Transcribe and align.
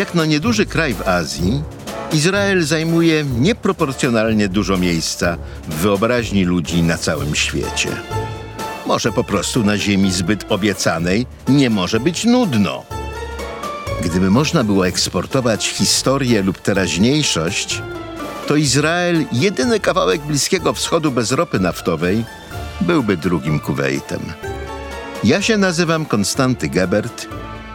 Jak 0.00 0.14
na 0.14 0.26
nieduży 0.26 0.66
kraj 0.66 0.94
w 0.94 1.08
Azji, 1.08 1.62
Izrael 2.12 2.62
zajmuje 2.62 3.24
nieproporcjonalnie 3.24 4.48
dużo 4.48 4.76
miejsca 4.76 5.36
w 5.68 5.74
wyobraźni 5.74 6.44
ludzi 6.44 6.82
na 6.82 6.98
całym 6.98 7.34
świecie. 7.34 7.88
Może 8.86 9.12
po 9.12 9.24
prostu 9.24 9.64
na 9.64 9.78
ziemi 9.78 10.12
zbyt 10.12 10.52
obiecanej 10.52 11.26
nie 11.48 11.70
może 11.70 12.00
być 12.00 12.24
nudno. 12.24 12.84
Gdyby 14.04 14.30
można 14.30 14.64
było 14.64 14.86
eksportować 14.86 15.68
historię 15.68 16.42
lub 16.42 16.58
teraźniejszość, 16.58 17.82
to 18.46 18.56
Izrael, 18.56 19.24
jedyny 19.32 19.80
kawałek 19.80 20.20
Bliskiego 20.20 20.72
Wschodu 20.72 21.10
bez 21.10 21.32
ropy 21.32 21.60
naftowej, 21.60 22.24
byłby 22.80 23.16
drugim 23.16 23.60
Kuwejtem. 23.60 24.20
Ja 25.24 25.42
się 25.42 25.56
nazywam 25.56 26.06
Konstanty 26.06 26.68
Gebert 26.68 27.26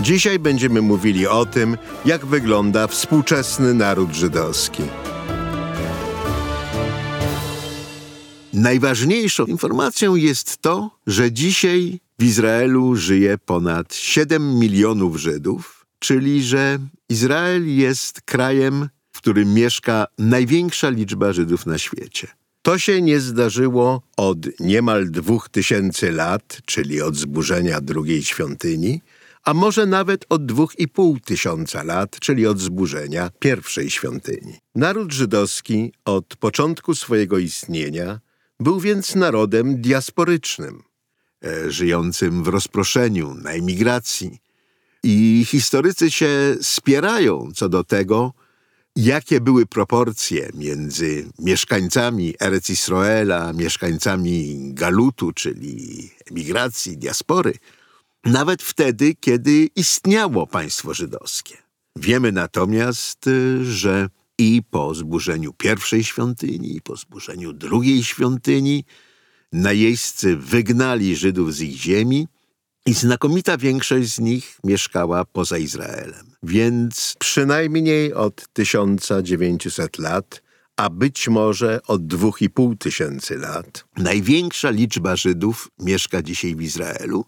Dzisiaj 0.00 0.38
będziemy 0.38 0.82
mówili 0.82 1.26
o 1.26 1.46
tym, 1.46 1.76
jak 2.04 2.26
wygląda 2.26 2.86
współczesny 2.86 3.74
naród 3.74 4.14
żydowski. 4.14 4.82
Najważniejszą 8.52 9.44
informacją 9.44 10.14
jest 10.14 10.58
to, 10.58 10.90
że 11.06 11.32
dzisiaj 11.32 12.00
w 12.18 12.24
Izraelu 12.24 12.96
żyje 12.96 13.38
ponad 13.38 13.94
7 13.94 14.58
milionów 14.58 15.16
Żydów, 15.16 15.86
czyli 15.98 16.42
że 16.42 16.78
Izrael 17.08 17.76
jest 17.76 18.20
krajem, 18.20 18.88
w 19.12 19.18
którym 19.18 19.54
mieszka 19.54 20.06
największa 20.18 20.88
liczba 20.88 21.32
Żydów 21.32 21.66
na 21.66 21.78
świecie. 21.78 22.28
To 22.62 22.78
się 22.78 23.02
nie 23.02 23.20
zdarzyło 23.20 24.02
od 24.16 24.60
niemal 24.60 25.10
dwóch 25.10 25.48
tysięcy 25.48 26.12
lat, 26.12 26.58
czyli 26.64 27.02
od 27.02 27.16
zburzenia 27.16 27.80
drugiej 27.80 28.22
świątyni, 28.22 29.00
a 29.46 29.54
może 29.54 29.86
nawet 29.86 30.26
od 30.28 30.46
dwóch 30.46 30.78
i 30.78 30.88
pół 30.88 31.20
tysiąca 31.20 31.82
lat, 31.82 32.20
czyli 32.20 32.46
od 32.46 32.60
zburzenia 32.60 33.30
pierwszej 33.38 33.90
świątyni. 33.90 34.58
Naród 34.74 35.12
żydowski 35.12 35.92
od 36.04 36.36
początku 36.36 36.94
swojego 36.94 37.38
istnienia 37.38 38.20
był 38.60 38.80
więc 38.80 39.14
narodem 39.14 39.80
diasporycznym, 39.80 40.82
e, 41.44 41.70
żyjącym 41.70 42.42
w 42.42 42.48
rozproszeniu, 42.48 43.34
na 43.34 43.50
emigracji. 43.50 44.38
I 45.02 45.44
historycy 45.48 46.10
się 46.10 46.56
spierają 46.62 47.48
co 47.54 47.68
do 47.68 47.84
tego, 47.84 48.32
jakie 48.96 49.40
były 49.40 49.66
proporcje 49.66 50.50
między 50.54 51.26
mieszkańcami 51.38 52.34
Erec 52.40 52.70
Israela, 52.70 53.52
mieszkańcami 53.52 54.58
Galutu, 54.74 55.32
czyli 55.32 56.10
emigracji, 56.30 56.98
diaspory, 56.98 57.54
nawet 58.26 58.62
wtedy, 58.62 59.14
kiedy 59.20 59.68
istniało 59.76 60.46
państwo 60.46 60.94
żydowskie. 60.94 61.56
Wiemy 61.96 62.32
natomiast, 62.32 63.26
y, 63.26 63.64
że 63.64 64.08
i 64.38 64.62
po 64.70 64.94
zburzeniu 64.94 65.52
pierwszej 65.52 66.04
świątyni, 66.04 66.76
i 66.76 66.80
po 66.80 66.96
zburzeniu 66.96 67.52
drugiej 67.52 68.04
świątyni, 68.04 68.84
najeźdźcy 69.52 70.36
wygnali 70.36 71.16
Żydów 71.16 71.54
z 71.54 71.60
ich 71.60 71.76
ziemi 71.76 72.28
i 72.86 72.94
znakomita 72.94 73.56
większość 73.56 74.14
z 74.14 74.18
nich 74.18 74.58
mieszkała 74.64 75.24
poza 75.24 75.58
Izraelem. 75.58 76.26
Więc 76.42 77.16
przynajmniej 77.18 78.14
od 78.14 78.48
1900 78.52 79.98
lat, 79.98 80.42
a 80.76 80.90
być 80.90 81.28
może 81.28 81.80
od 81.86 82.02
2,5 82.02 82.78
tysięcy 82.78 83.38
lat, 83.38 83.84
największa 83.96 84.70
liczba 84.70 85.16
Żydów 85.16 85.68
mieszka 85.78 86.22
dzisiaj 86.22 86.56
w 86.56 86.62
Izraelu 86.62 87.24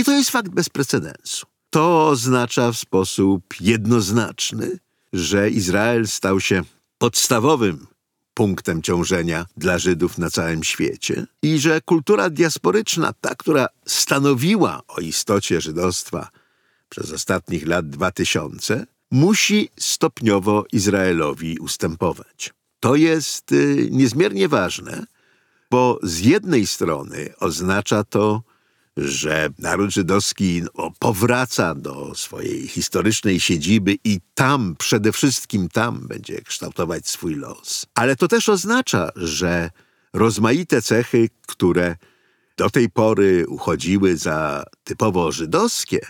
i 0.00 0.04
to 0.04 0.12
jest 0.12 0.30
fakt 0.30 0.48
bez 0.48 0.68
precedensu. 0.68 1.46
To 1.70 2.08
oznacza 2.08 2.72
w 2.72 2.76
sposób 2.76 3.42
jednoznaczny, 3.60 4.78
że 5.12 5.50
Izrael 5.50 6.08
stał 6.08 6.40
się 6.40 6.62
podstawowym 6.98 7.86
punktem 8.34 8.82
ciążenia 8.82 9.46
dla 9.56 9.78
Żydów 9.78 10.18
na 10.18 10.30
całym 10.30 10.64
świecie 10.64 11.26
i 11.42 11.58
że 11.58 11.80
kultura 11.80 12.30
diasporyczna, 12.30 13.12
ta, 13.20 13.34
która 13.34 13.66
stanowiła 13.86 14.82
o 14.88 15.00
istocie 15.00 15.60
żydostwa 15.60 16.28
przez 16.88 17.12
ostatnich 17.12 17.66
lat 17.66 17.90
2000, 17.90 18.86
musi 19.10 19.68
stopniowo 19.78 20.64
Izraelowi 20.72 21.58
ustępować. 21.58 22.54
To 22.80 22.96
jest 22.96 23.52
y, 23.52 23.88
niezmiernie 23.90 24.48
ważne, 24.48 25.06
bo 25.70 25.98
z 26.02 26.20
jednej 26.20 26.66
strony 26.66 27.34
oznacza 27.40 28.04
to 28.04 28.42
że 29.00 29.48
naród 29.58 29.90
żydowski 29.90 30.62
powraca 30.98 31.74
do 31.74 32.14
swojej 32.14 32.68
historycznej 32.68 33.40
siedziby 33.40 33.96
i 34.04 34.20
tam, 34.34 34.76
przede 34.78 35.12
wszystkim 35.12 35.68
tam 35.68 36.06
będzie 36.08 36.42
kształtować 36.42 37.08
swój 37.08 37.34
los. 37.34 37.86
Ale 37.94 38.16
to 38.16 38.28
też 38.28 38.48
oznacza, 38.48 39.10
że 39.16 39.70
rozmaite 40.12 40.82
cechy, 40.82 41.28
które 41.46 41.96
do 42.56 42.70
tej 42.70 42.90
pory 42.90 43.46
uchodziły 43.48 44.16
za 44.16 44.64
typowo 44.84 45.32
żydowskie, 45.32 46.00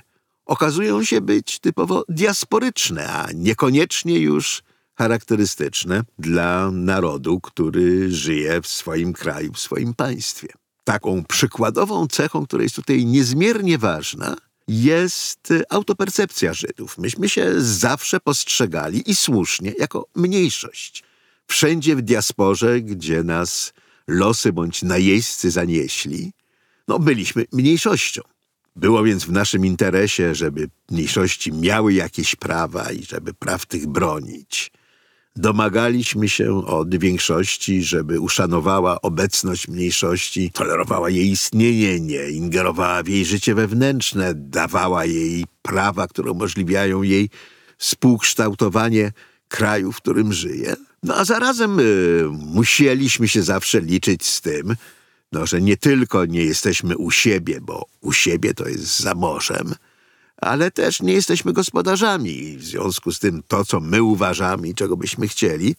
okazują 0.46 1.04
się 1.04 1.20
być 1.20 1.58
typowo 1.58 2.04
diasporyczne, 2.08 3.12
a 3.12 3.28
niekoniecznie 3.34 4.18
już 4.18 4.62
charakterystyczne 4.94 6.02
dla 6.18 6.70
narodu, 6.70 7.40
który 7.40 8.12
żyje 8.12 8.62
w 8.62 8.66
swoim 8.66 9.12
kraju, 9.12 9.52
w 9.52 9.60
swoim 9.60 9.94
państwie 9.94 10.59
taką 10.92 11.24
przykładową 11.24 12.06
cechą, 12.06 12.46
która 12.46 12.62
jest 12.62 12.74
tutaj 12.74 13.06
niezmiernie 13.06 13.78
ważna, 13.78 14.36
jest 14.68 15.52
autopercepcja 15.70 16.54
Żydów. 16.54 16.98
Myśmy 16.98 17.28
się 17.28 17.52
zawsze 17.60 18.20
postrzegali 18.20 19.10
i 19.10 19.14
słusznie 19.14 19.72
jako 19.78 20.06
mniejszość. 20.14 21.02
Wszędzie 21.46 21.96
w 21.96 22.02
diasporze, 22.02 22.80
gdzie 22.80 23.22
nas 23.22 23.72
losy 24.08 24.52
bądź 24.52 24.82
najeźdźcy 24.82 25.50
zanieśli, 25.50 26.32
no 26.88 26.98
byliśmy 26.98 27.44
mniejszością. 27.52 28.22
Było 28.76 29.02
więc 29.04 29.24
w 29.24 29.32
naszym 29.32 29.66
interesie, 29.66 30.34
żeby 30.34 30.68
mniejszości 30.90 31.52
miały 31.52 31.92
jakieś 31.94 32.36
prawa 32.36 32.92
i 32.92 33.04
żeby 33.04 33.34
praw 33.34 33.66
tych 33.66 33.86
bronić. 33.86 34.72
Domagaliśmy 35.36 36.28
się 36.28 36.66
od 36.66 36.96
większości, 36.96 37.82
żeby 37.82 38.20
uszanowała 38.20 39.00
obecność 39.02 39.68
mniejszości, 39.68 40.50
tolerowała 40.50 41.10
jej 41.10 41.30
istnienie, 41.30 42.00
nie 42.00 42.28
ingerowała 42.28 43.02
w 43.02 43.08
jej 43.08 43.24
życie 43.24 43.54
wewnętrzne, 43.54 44.34
dawała 44.34 45.04
jej 45.04 45.44
prawa, 45.62 46.06
które 46.06 46.30
umożliwiają 46.30 47.02
jej 47.02 47.30
współkształtowanie 47.78 49.12
kraju, 49.48 49.92
w 49.92 49.96
którym 49.96 50.32
żyje. 50.32 50.76
No 51.02 51.16
a 51.16 51.24
zarazem 51.24 51.80
y, 51.80 52.24
musieliśmy 52.30 53.28
się 53.28 53.42
zawsze 53.42 53.80
liczyć 53.80 54.26
z 54.26 54.40
tym, 54.40 54.76
no, 55.32 55.46
że 55.46 55.60
nie 55.60 55.76
tylko 55.76 56.24
nie 56.24 56.44
jesteśmy 56.44 56.96
u 56.96 57.10
siebie, 57.10 57.60
bo 57.60 57.86
u 58.00 58.12
siebie 58.12 58.54
to 58.54 58.68
jest 58.68 59.00
za 59.00 59.14
morzem, 59.14 59.74
ale 60.40 60.70
też 60.70 61.02
nie 61.02 61.12
jesteśmy 61.12 61.52
gospodarzami. 61.52 62.56
W 62.56 62.64
związku 62.64 63.12
z 63.12 63.18
tym 63.18 63.42
to, 63.48 63.64
co 63.64 63.80
my 63.80 64.02
uważamy 64.02 64.68
i 64.68 64.74
czego 64.74 64.96
byśmy 64.96 65.28
chcieli, 65.28 65.76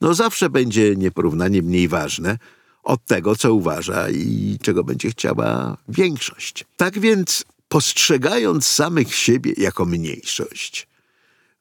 no 0.00 0.14
zawsze 0.14 0.50
będzie 0.50 0.96
nieporównanie 0.96 1.62
mniej 1.62 1.88
ważne 1.88 2.38
od 2.82 3.04
tego, 3.04 3.36
co 3.36 3.54
uważa 3.54 4.10
i 4.10 4.58
czego 4.62 4.84
będzie 4.84 5.10
chciała 5.10 5.76
większość. 5.88 6.64
Tak 6.76 6.98
więc, 6.98 7.44
postrzegając 7.68 8.66
samych 8.66 9.14
siebie 9.14 9.52
jako 9.56 9.84
mniejszość, 9.84 10.88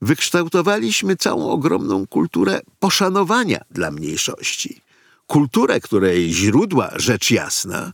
wykształtowaliśmy 0.01 1.15
całą 1.15 1.49
ogromną 1.49 2.07
kulturę 2.07 2.61
poszanowania 2.79 3.61
dla 3.71 3.91
mniejszości. 3.91 4.81
Kulturę, 5.27 5.79
której 5.79 6.33
źródła, 6.33 6.91
rzecz 6.95 7.31
jasna, 7.31 7.93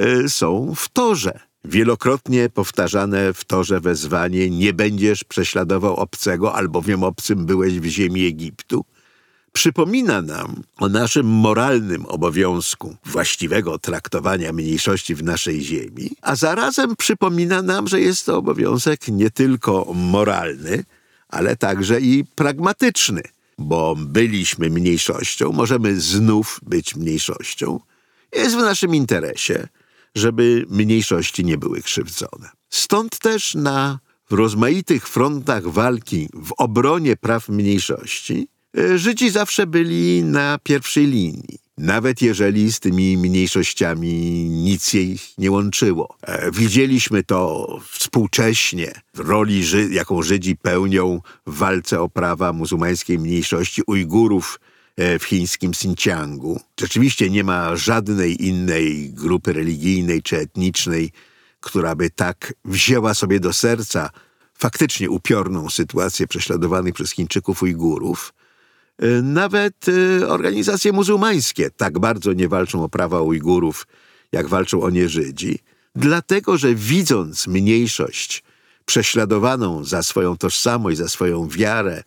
y, 0.00 0.28
są 0.28 0.74
w 0.76 0.88
torze 0.88 1.51
Wielokrotnie 1.64 2.48
powtarzane 2.48 3.32
w 3.32 3.44
torze 3.44 3.80
wezwanie 3.80 4.50
nie 4.50 4.72
będziesz 4.72 5.24
prześladował 5.24 5.96
obcego, 5.96 6.54
albowiem 6.54 7.02
obcym 7.02 7.46
byłeś 7.46 7.80
w 7.80 7.84
ziemi 7.84 8.26
Egiptu, 8.26 8.84
przypomina 9.52 10.22
nam 10.22 10.62
o 10.78 10.88
naszym 10.88 11.26
moralnym 11.26 12.06
obowiązku 12.06 12.96
właściwego 13.04 13.78
traktowania 13.78 14.52
mniejszości 14.52 15.14
w 15.14 15.22
naszej 15.22 15.60
ziemi, 15.60 16.10
a 16.22 16.36
zarazem 16.36 16.96
przypomina 16.96 17.62
nam, 17.62 17.88
że 17.88 18.00
jest 18.00 18.26
to 18.26 18.36
obowiązek 18.36 19.08
nie 19.08 19.30
tylko 19.30 19.92
moralny, 19.94 20.84
ale 21.28 21.56
także 21.56 22.00
i 22.00 22.24
pragmatyczny, 22.34 23.22
bo 23.58 23.96
byliśmy 23.96 24.70
mniejszością, 24.70 25.52
możemy 25.52 26.00
znów 26.00 26.60
być 26.62 26.96
mniejszością. 26.96 27.80
Jest 28.32 28.56
w 28.56 28.58
naszym 28.58 28.94
interesie, 28.94 29.68
żeby 30.14 30.66
mniejszości 30.70 31.44
nie 31.44 31.58
były 31.58 31.82
krzywdzone. 31.82 32.50
Stąd 32.70 33.18
też 33.18 33.54
na 33.54 33.98
rozmaitych 34.30 35.08
frontach 35.08 35.68
walki 35.68 36.28
w 36.34 36.52
obronie 36.58 37.16
praw 37.16 37.48
mniejszości 37.48 38.48
e, 38.78 38.98
Żydzi 38.98 39.30
zawsze 39.30 39.66
byli 39.66 40.24
na 40.24 40.58
pierwszej 40.62 41.06
linii 41.06 41.62
nawet 41.78 42.22
jeżeli 42.22 42.72
z 42.72 42.80
tymi 42.80 43.16
mniejszościami 43.16 44.12
nic 44.48 44.92
jej 44.92 45.18
nie 45.38 45.50
łączyło. 45.50 46.16
E, 46.22 46.50
widzieliśmy 46.50 47.22
to 47.22 47.66
współcześnie 47.90 48.92
w 49.14 49.18
roli, 49.18 49.62
jaką 49.90 50.22
Żydzi 50.22 50.56
pełnią 50.56 51.20
w 51.46 51.56
walce 51.56 52.00
o 52.00 52.08
prawa 52.08 52.52
muzułmańskiej 52.52 53.18
mniejszości 53.18 53.82
Ujgurów 53.86 54.60
w 54.98 55.24
chińskim 55.24 55.70
Xinjiangu. 55.70 56.60
Rzeczywiście 56.80 57.30
nie 57.30 57.44
ma 57.44 57.76
żadnej 57.76 58.46
innej 58.46 59.10
grupy 59.10 59.52
religijnej 59.52 60.22
czy 60.22 60.38
etnicznej, 60.38 61.12
która 61.60 61.94
by 61.94 62.10
tak 62.10 62.54
wzięła 62.64 63.14
sobie 63.14 63.40
do 63.40 63.52
serca 63.52 64.10
faktycznie 64.54 65.10
upiorną 65.10 65.70
sytuację 65.70 66.26
prześladowanych 66.26 66.94
przez 66.94 67.10
Chińczyków 67.10 67.62
Ujgurów, 67.62 68.32
E, 68.98 69.22
nawet 69.22 69.86
e, 69.88 70.28
organizacje 70.28 70.92
muzułmańskie 70.92 71.70
tak 71.70 71.98
bardzo 71.98 72.32
nie 72.32 72.48
walczą 72.48 72.84
o 72.84 72.88
prawa 72.88 73.20
Ujgurów, 73.20 73.86
jak 74.32 74.48
walczą 74.48 74.82
o 74.82 74.90
nie 74.90 75.08
Żydzi, 75.08 75.58
dlatego 75.94 76.58
że 76.58 76.74
widząc 76.74 77.46
mniejszość 77.46 78.42
prześladowaną 78.84 79.84
za 79.84 80.02
swoją 80.02 80.36
tożsamość, 80.36 80.98
za 80.98 81.08
swoją 81.08 81.48
wiarę, 81.48 82.02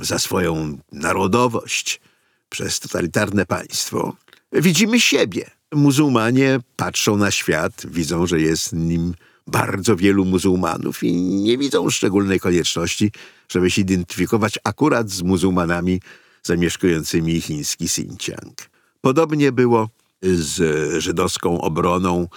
za 0.00 0.18
swoją 0.18 0.78
narodowość 0.92 2.00
przez 2.48 2.80
totalitarne 2.80 3.46
państwo, 3.46 4.16
widzimy 4.52 5.00
siebie. 5.00 5.50
Muzułmanie 5.74 6.60
patrzą 6.76 7.16
na 7.16 7.30
świat, 7.30 7.86
widzą, 7.86 8.26
że 8.26 8.40
jest 8.40 8.72
nim 8.72 9.14
bardzo 9.46 9.96
wielu 9.96 10.24
muzułmanów 10.24 11.02
i 11.02 11.16
nie 11.16 11.58
widzą 11.58 11.90
szczególnej 11.90 12.40
konieczności, 12.40 13.12
żeby 13.48 13.70
się 13.70 13.82
identyfikować 13.82 14.58
akurat 14.64 15.10
z 15.10 15.22
muzułmanami 15.22 16.00
zamieszkującymi 16.42 17.40
chiński 17.40 17.84
Xinjiang. 17.84 18.54
Podobnie 19.00 19.52
było 19.52 19.88
z 20.22 21.02
żydowską 21.02 21.60
obroną 21.60 22.28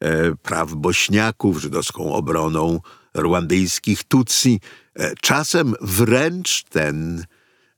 e, 0.00 0.34
praw 0.34 0.74
bośniaków, 0.74 1.60
żydowską 1.60 2.12
obroną 2.12 2.80
rwandyjskich 3.16 4.04
Tutsi. 4.04 4.60
E, 4.96 5.14
czasem 5.20 5.74
wręcz 5.80 6.62
ten 6.62 7.24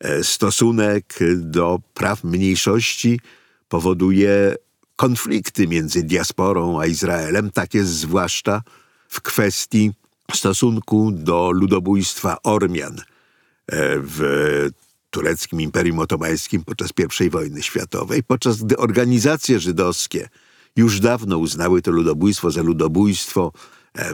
e, 0.01 0.25
stosunek 0.25 1.19
do 1.37 1.79
praw 1.95 2.25
mniejszości 2.25 3.21
powoduje 3.69 4.55
konflikty 4.97 5.69
między 5.69 6.03
diasporą 6.03 6.81
a 6.81 6.87
Izraelem. 6.87 7.51
Tak 7.51 7.75
jest 7.75 7.91
zwłaszcza 7.91 8.63
w 9.09 9.21
kwestii 9.21 9.93
stosunku 10.35 11.11
do 11.13 11.51
ludobójstwa 11.51 12.37
Ormian 12.43 12.99
e, 12.99 13.03
w 13.99 14.21
tureckim 15.11 15.61
Imperium 15.61 15.99
Otomańskim 15.99 16.65
podczas 16.65 16.91
I 17.21 17.31
wojny 17.31 17.63
światowej, 17.63 18.23
podczas 18.23 18.63
gdy 18.63 18.77
organizacje 18.77 19.61
żydowskie 19.61 20.29
już 20.77 21.01
dawno 21.01 21.39
uznały 21.39 21.83
to 21.83 21.91
ludobójstwo 21.91 22.51
za 22.51 22.63
ludobójstwo, 22.63 23.53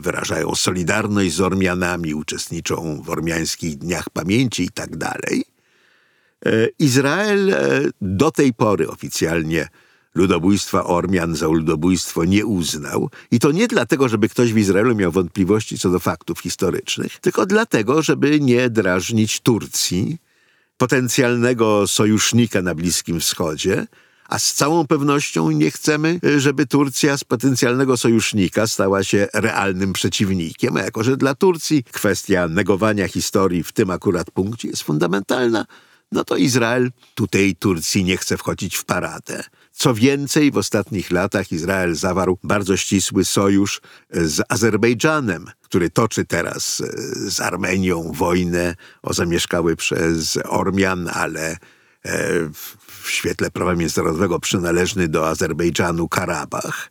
wyrażają 0.01 0.55
solidarność 0.55 1.35
z 1.35 1.41
Ormianami, 1.41 2.15
uczestniczą 2.15 3.03
w 3.03 3.11
Ormiańskich 3.11 3.79
Dniach 3.79 4.11
Pamięci 4.11 4.63
itd. 4.63 4.97
Tak 4.99 5.33
e, 5.33 6.69
Izrael 6.79 7.55
do 8.01 8.31
tej 8.31 8.55
pory 8.55 8.89
oficjalnie 8.89 9.69
ludobójstwa 10.15 10.85
Ormian 10.85 11.37
za 11.37 11.47
ludobójstwo 11.47 12.25
nie 12.25 12.47
uznał. 12.47 13.11
I 13.31 13.39
to 13.39 13.53
nie 13.53 13.69
dlatego, 13.69 14.09
żeby 14.09 14.29
ktoś 14.29 14.53
w 14.53 14.59
Izraelu 14.59 14.95
miał 14.95 15.13
wątpliwości 15.13 15.79
co 15.79 15.91
do 15.91 15.99
faktów 15.99 16.41
historycznych, 16.41 17.21
tylko 17.21 17.47
dlatego, 17.47 18.03
żeby 18.03 18.41
nie 18.41 18.71
drażnić 18.71 19.41
Turcji, 19.41 20.19
potencjalnego 20.77 21.87
sojusznika 21.87 22.63
na 22.63 22.75
Bliskim 22.75 23.21
Wschodzie, 23.21 23.87
a 24.29 24.39
z 24.39 24.55
całą 24.55 24.87
pewnością 24.87 25.51
nie 25.51 25.71
chcemy, 25.71 26.21
żeby 26.37 26.67
Turcja 26.67 27.17
z 27.17 27.25
potencjalnego 27.25 27.97
sojusznika 27.97 28.67
stała 28.67 29.05
się 29.05 29.29
realnym 29.33 29.93
przeciwnikiem, 29.93 30.77
a 30.77 30.83
jako 30.83 31.05
że 31.05 31.17
dla 31.17 31.35
Turcji 31.35 31.85
kwestia 31.93 32.49
negowania 32.49 33.09
historii 33.09 33.63
w 33.63 33.73
tym 33.73 33.91
akurat 33.91 34.31
punkcie 34.31 34.69
jest 34.69 34.83
fundamentalna, 34.83 35.67
no 36.13 36.25
to 36.25 36.37
Izrael 36.37 36.91
tutaj 37.15 37.57
Turcji 37.59 38.05
nie 38.05 38.17
chce 38.17 38.37
wchodzić 38.37 38.77
w 38.77 38.85
paradę. 38.85 39.45
Co 39.73 39.95
więcej, 39.95 40.51
w 40.51 40.57
ostatnich 40.57 41.11
latach 41.11 41.53
Izrael 41.53 41.95
zawarł 41.95 42.39
bardzo 42.43 42.77
ścisły 42.77 43.25
sojusz 43.25 43.81
z 44.11 44.43
Azerbejdżanem, 44.49 45.47
który 45.61 45.91
toczy 45.91 46.25
teraz 46.25 46.81
e, 46.81 46.87
z 47.31 47.41
Armenią 47.41 48.13
wojnę 48.13 48.75
o 49.03 49.15
zamieszkały 49.15 49.77
przez 49.77 50.39
Ormian, 50.45 51.11
ale 51.13 51.57
w 53.03 53.11
świetle 53.11 53.51
prawa 53.51 53.75
międzynarodowego 53.75 54.41
przynależny 54.41 55.09
do 55.09 55.29
Azerbejdżanu 55.29 56.09
Karabach. 56.09 56.91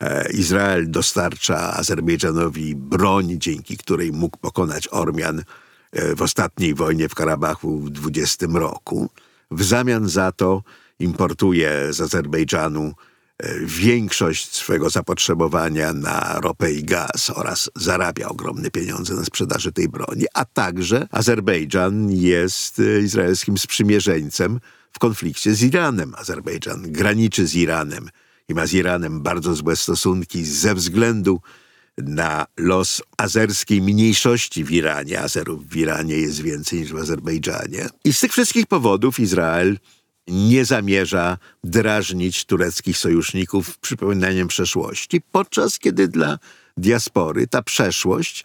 E, 0.00 0.30
Izrael 0.32 0.90
dostarcza 0.90 1.74
Azerbejdżanowi 1.74 2.76
broń, 2.76 3.36
dzięki 3.38 3.76
której 3.76 4.12
mógł 4.12 4.38
pokonać 4.38 4.88
Ormian 4.90 5.42
w 6.16 6.22
ostatniej 6.22 6.74
wojnie 6.74 7.08
w 7.08 7.14
Karabachu 7.14 7.78
w 7.78 7.90
20 7.90 8.46
roku. 8.52 9.10
W 9.50 9.64
zamian 9.64 10.08
za 10.08 10.32
to 10.32 10.62
importuje 10.98 11.92
z 11.92 12.00
Azerbejdżanu 12.00 12.82
e, 12.82 12.94
większość 13.64 14.54
swego 14.54 14.90
zapotrzebowania 14.90 15.92
na 15.92 16.40
ropę 16.42 16.72
i 16.72 16.84
gaz 16.84 17.30
oraz 17.34 17.70
zarabia 17.76 18.28
ogromne 18.28 18.70
pieniądze 18.70 19.14
na 19.14 19.24
sprzedaży 19.24 19.72
tej 19.72 19.88
broni, 19.88 20.24
a 20.34 20.44
także 20.44 21.08
Azerbejdżan 21.10 22.10
jest 22.10 22.78
e, 22.78 23.00
izraelskim 23.00 23.58
sprzymierzeńcem 23.58 24.60
w 24.92 24.98
konflikcie 24.98 25.54
z 25.54 25.62
Iranem. 25.62 26.14
Azerbejdżan 26.14 26.92
graniczy 26.92 27.46
z 27.46 27.54
Iranem 27.54 28.10
i 28.48 28.54
ma 28.54 28.66
z 28.66 28.72
Iranem 28.72 29.22
bardzo 29.22 29.54
złe 29.54 29.76
stosunki 29.76 30.44
ze 30.44 30.74
względu 30.74 31.40
na 31.98 32.46
los 32.56 33.02
azerskiej 33.16 33.82
mniejszości 33.82 34.64
w 34.64 34.70
Iranie. 34.70 35.20
Azerów 35.20 35.68
w 35.68 35.76
Iranie 35.76 36.16
jest 36.16 36.40
więcej 36.40 36.80
niż 36.80 36.92
w 36.92 36.96
Azerbejdżanie. 36.96 37.88
I 38.04 38.12
z 38.12 38.20
tych 38.20 38.32
wszystkich 38.32 38.66
powodów 38.66 39.20
Izrael 39.20 39.78
nie 40.28 40.64
zamierza 40.64 41.38
drażnić 41.64 42.44
tureckich 42.44 42.98
sojuszników 42.98 43.78
przypominaniem 43.78 44.48
przeszłości, 44.48 45.20
podczas 45.32 45.78
kiedy 45.78 46.08
dla 46.08 46.38
diaspory 46.76 47.46
ta 47.46 47.62
przeszłość 47.62 48.44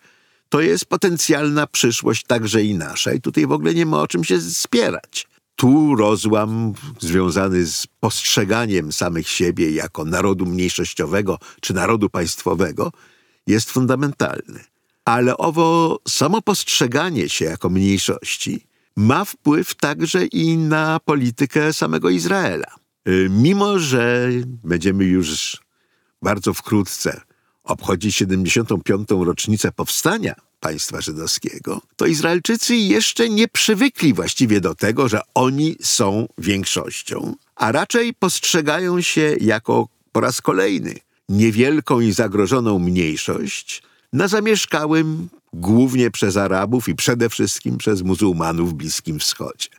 to 0.50 0.62
jest 0.62 0.86
potencjalna 0.86 1.68
przyszłość 1.68 2.24
także 2.24 2.64
i 2.64 2.76
nasza 2.76 3.14
i 3.14 3.22
tutaj 3.22 3.48
w 3.48 3.52
ogóle 3.52 3.74
nie 3.74 3.86
ma 3.86 4.02
o 4.02 4.08
czym 4.08 4.24
się 4.24 4.42
spierać. 4.42 5.28
Tu 5.56 5.96
rozłam 5.96 6.74
związany 7.00 7.66
z 7.66 7.88
postrzeganiem 8.00 8.92
samych 8.92 9.30
siebie 9.30 9.72
jako 9.72 10.06
narodu 10.06 10.46
mniejszościowego 10.46 11.40
czy 11.62 11.74
narodu 11.74 12.10
państwowego 12.10 12.92
jest 13.48 13.72
fundamentalny. 13.72 14.64
Ale 15.06 15.38
owo 15.38 16.00
samo 16.08 16.42
postrzeganie 16.42 17.30
się 17.30 17.46
jako 17.46 17.70
mniejszości 17.70 18.68
ma 18.96 19.26
wpływ 19.26 19.76
także 19.76 20.26
i 20.26 20.58
na 20.58 21.00
politykę 21.00 21.74
samego 21.74 22.10
Izraela. 22.10 22.76
Y, 23.08 23.28
mimo, 23.30 23.80
że 23.80 24.30
będziemy 24.64 25.06
już 25.06 25.62
bardzo 26.22 26.54
wkrótce 26.54 27.22
obchodzić 27.64 28.16
75. 28.16 29.08
rocznicę 29.10 29.72
powstania 29.72 30.36
państwa 30.60 31.02
żydowskiego, 31.02 31.82
to 31.96 32.06
Izraelczycy 32.06 32.76
jeszcze 32.76 33.30
nie 33.30 33.48
przywykli 33.48 34.14
właściwie 34.14 34.62
do 34.62 34.76
tego, 34.76 35.10
że 35.10 35.22
oni 35.34 35.76
są 35.82 36.28
większością, 36.38 37.36
a 37.56 37.72
raczej 37.72 38.14
postrzegają 38.14 39.02
się 39.02 39.36
jako 39.42 39.88
po 40.12 40.22
raz 40.22 40.42
kolejny 40.42 40.96
niewielką 41.30 42.00
i 42.00 42.12
zagrożoną 42.12 42.80
mniejszość 42.80 43.84
na 44.14 44.28
zamieszkałym 44.28 45.30
głównie 45.54 46.12
przez 46.12 46.38
Arabów 46.38 46.90
i 46.90 46.96
przede 46.96 47.30
wszystkim 47.30 47.78
przez 47.78 48.02
muzułmanów 48.02 48.70
w 48.70 48.74
Bliskim 48.74 49.20
Wschodzie. 49.20 49.70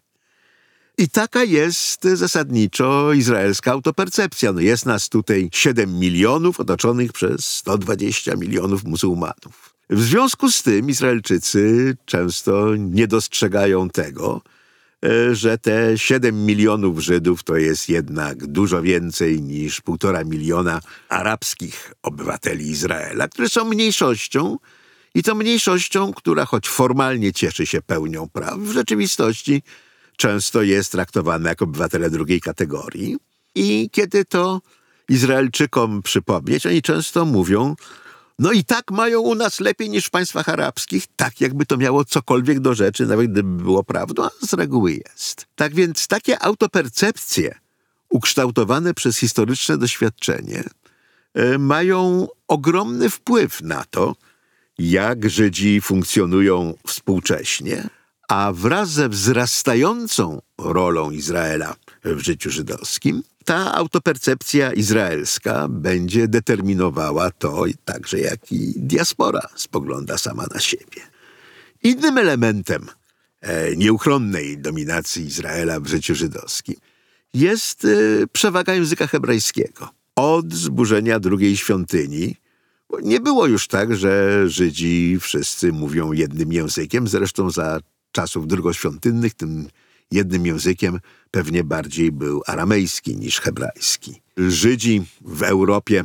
I 0.98 1.08
taka 1.08 1.44
jest 1.44 2.02
zasadniczo 2.02 3.12
izraelska 3.12 3.72
autopercepcja. 3.72 4.52
No 4.52 4.60
jest 4.60 4.86
nas 4.86 5.08
tutaj 5.08 5.48
7 5.52 5.98
milionów 5.98 6.60
otoczonych 6.60 7.12
przez 7.12 7.46
120 7.46 8.36
milionów 8.36 8.84
muzułmanów. 8.84 9.74
W 9.90 10.02
związku 10.02 10.50
z 10.50 10.62
tym 10.62 10.90
Izraelczycy 10.90 11.96
często 12.04 12.76
nie 12.76 13.06
dostrzegają 13.06 13.90
tego, 13.90 14.40
e, 15.04 15.34
że 15.34 15.58
te 15.58 15.98
7 15.98 16.46
milionów 16.46 17.00
Żydów 17.00 17.42
to 17.42 17.56
jest 17.56 17.88
jednak 17.88 18.46
dużo 18.46 18.82
więcej 18.82 19.42
niż 19.42 19.80
półtora 19.80 20.24
miliona 20.24 20.80
arabskich 21.08 21.94
obywateli 22.02 22.70
Izraela, 22.70 23.28
które 23.28 23.48
są 23.48 23.64
mniejszością, 23.64 24.58
I 25.14 25.22
to 25.22 25.34
mniejszością, 25.34 26.12
która 26.12 26.44
choć 26.44 26.68
formalnie 26.68 27.32
cieszy 27.32 27.66
się 27.66 27.82
pełnią 27.82 28.28
praw, 28.28 28.58
w 28.58 28.72
rzeczywistości 28.72 29.62
często 30.16 30.62
jest 30.62 30.92
traktowana 30.92 31.48
jako 31.48 31.64
obywatele 31.64 32.10
drugiej 32.10 32.40
kategorii. 32.40 33.16
I 33.54 33.90
kiedy 33.92 34.24
to 34.24 34.60
Izraelczykom 35.08 36.02
przypomnieć, 36.02 36.66
oni 36.66 36.82
często 36.82 37.24
mówią, 37.24 37.76
no 38.38 38.52
i 38.52 38.64
tak 38.64 38.90
mają 38.90 39.20
u 39.20 39.34
nas 39.34 39.60
lepiej 39.60 39.90
niż 39.90 40.06
w 40.06 40.10
państwach 40.10 40.48
arabskich, 40.48 41.04
tak 41.16 41.40
jakby 41.40 41.66
to 41.66 41.76
miało 41.76 42.04
cokolwiek 42.04 42.60
do 42.60 42.74
rzeczy, 42.74 43.06
nawet 43.06 43.32
gdyby 43.32 43.62
było 43.62 43.84
prawdą, 43.84 44.24
a 44.24 44.46
z 44.46 44.52
reguły 44.52 44.92
jest. 44.92 45.46
Tak 45.54 45.74
więc 45.74 46.08
takie 46.08 46.42
autopercepcje 46.42 47.58
ukształtowane 48.08 48.94
przez 48.94 49.18
historyczne 49.18 49.78
doświadczenie 49.78 50.64
e, 51.34 51.58
mają 51.58 52.28
ogromny 52.48 53.10
wpływ 53.10 53.62
na 53.62 53.84
to, 53.90 54.14
jak 54.78 55.30
Żydzi 55.30 55.80
funkcjonują 55.80 56.74
współcześnie, 56.86 57.88
a 58.28 58.52
wraz 58.52 58.90
ze 58.90 59.08
wzrastającą 59.08 60.42
rolą 60.58 61.10
Izraela 61.10 61.76
w 62.04 62.20
życiu 62.20 62.50
żydowskim, 62.50 63.22
ta 63.44 63.74
autopercepcja 63.74 64.72
izraelska 64.72 65.68
będzie 65.68 66.28
determinowała 66.28 67.30
to 67.30 67.64
także, 67.84 68.20
jak 68.20 68.52
i 68.52 68.72
diaspora 68.76 69.48
spogląda 69.56 70.18
sama 70.18 70.46
na 70.54 70.60
siebie. 70.60 71.02
Innym 71.82 72.18
elementem 72.18 72.86
e, 73.40 73.76
nieuchronnej 73.76 74.58
dominacji 74.58 75.24
Izraela 75.24 75.80
w 75.80 75.86
życiu 75.86 76.14
żydowskim 76.14 76.76
jest 77.34 77.84
e, 77.84 77.88
przewaga 78.32 78.74
języka 78.74 79.06
hebrajskiego. 79.06 79.88
Od 80.16 80.54
zburzenia 80.54 81.20
drugiej 81.20 81.56
świątyni 81.56 82.36
nie 83.02 83.20
było 83.20 83.46
już 83.46 83.68
tak, 83.68 83.96
że 83.96 84.42
Żydzi 84.48 85.18
wszyscy 85.20 85.72
mówią 85.72 86.12
jednym 86.12 86.52
językiem, 86.52 87.08
zresztą 87.08 87.50
za 87.50 87.80
czasów 88.12 88.46
drugoświątynnych 88.46 89.34
tym 89.34 89.68
jednym 90.10 90.46
językiem 90.46 91.00
pewnie 91.30 91.64
bardziej 91.64 92.12
był 92.12 92.42
aramejski 92.46 93.16
niż 93.16 93.40
hebrajski. 93.40 94.22
Żydzi 94.36 95.02
w 95.20 95.42
Europie 95.42 96.04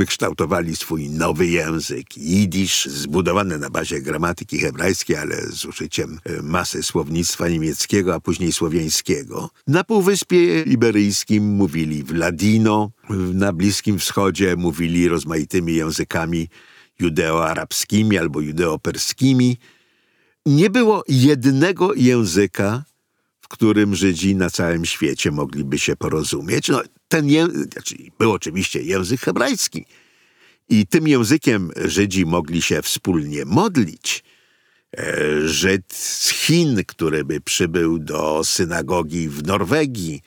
wykształtowali 0.00 0.76
swój 0.76 1.10
nowy 1.10 1.46
język, 1.46 2.16
jidysz, 2.16 2.84
zbudowany 2.84 3.58
na 3.58 3.70
bazie 3.70 4.00
gramatyki 4.00 4.58
hebrajskiej, 4.58 5.16
ale 5.16 5.36
z 5.42 5.64
użyciem 5.64 6.18
e, 6.24 6.42
masy 6.42 6.82
słownictwa 6.82 7.48
niemieckiego, 7.48 8.14
a 8.14 8.20
później 8.20 8.52
słowiańskiego. 8.52 9.50
Na 9.66 9.84
Półwyspie 9.84 10.62
Iberyjskim 10.62 11.44
mówili 11.44 12.02
w 12.02 12.14
ladino, 12.14 12.90
na 13.34 13.52
Bliskim 13.52 13.98
Wschodzie 13.98 14.56
mówili 14.56 15.08
rozmaitymi 15.08 15.74
językami 15.74 16.48
judeo-arabskimi 17.00 18.18
albo 18.18 18.40
judeo-perskimi. 18.40 19.56
Nie 20.46 20.70
było 20.70 21.04
jednego 21.08 21.94
języka, 21.94 22.84
którym 23.48 23.94
Żydzi 23.94 24.36
na 24.36 24.50
całym 24.50 24.84
świecie 24.84 25.30
mogliby 25.30 25.78
się 25.78 25.96
porozumieć. 25.96 26.68
No, 26.68 26.82
ten 27.10 27.28
język, 27.28 27.72
znaczy 27.72 27.96
był 28.18 28.32
oczywiście 28.32 28.82
język 28.82 29.20
hebrajski. 29.20 29.86
I 30.68 30.86
tym 30.86 31.08
językiem 31.08 31.70
Żydzi 31.84 32.26
mogli 32.26 32.62
się 32.62 32.82
wspólnie 32.82 33.44
modlić. 33.44 34.24
E, 34.98 35.14
Żyd 35.48 35.94
z 35.94 36.30
Chin, 36.30 36.84
który 36.86 37.24
by 37.24 37.40
przybył 37.40 37.98
do 37.98 38.44
synagogi 38.44 39.28
w 39.28 39.46
Norwegii, 39.46 40.22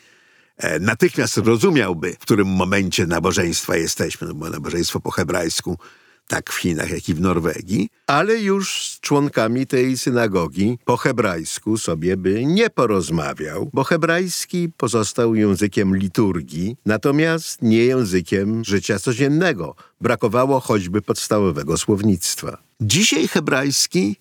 e, 0.58 0.80
natychmiast 0.80 1.38
rozumiałby, 1.38 2.14
w 2.14 2.20
którym 2.20 2.48
momencie 2.48 3.08
nabożeństwa 3.08 3.76
jesteśmy, 3.76 4.28
no 4.28 4.34
bo 4.34 4.50
nabożeństwo 4.50 5.00
po 5.00 5.12
hebrajsku 5.12 5.78
tak 6.28 6.52
w 6.52 6.56
Chinach, 6.56 6.90
jak 6.90 7.10
i 7.10 7.14
w 7.14 7.22
Norwegii, 7.22 7.90
ale 8.08 8.40
już 8.40 8.92
z 8.92 9.00
członkami 9.00 9.68
tej 9.68 9.98
synagogi 9.98 10.78
po 10.86 10.98
hebrajsku 10.98 11.78
sobie 11.78 12.18
by 12.18 12.46
nie 12.46 12.70
porozmawiał, 12.70 13.70
bo 13.74 13.84
hebrajski 13.84 14.70
pozostał 14.78 15.36
językiem 15.36 15.96
liturgii, 15.96 16.76
natomiast 16.86 17.62
nie 17.62 17.78
językiem 17.78 18.64
życia 18.64 19.00
codziennego. 19.00 19.76
Brakowało 20.02 20.60
choćby 20.60 21.02
podstawowego 21.02 21.78
słownictwa. 21.78 22.58
Dzisiaj 22.82 23.28
hebrajski 23.28 24.16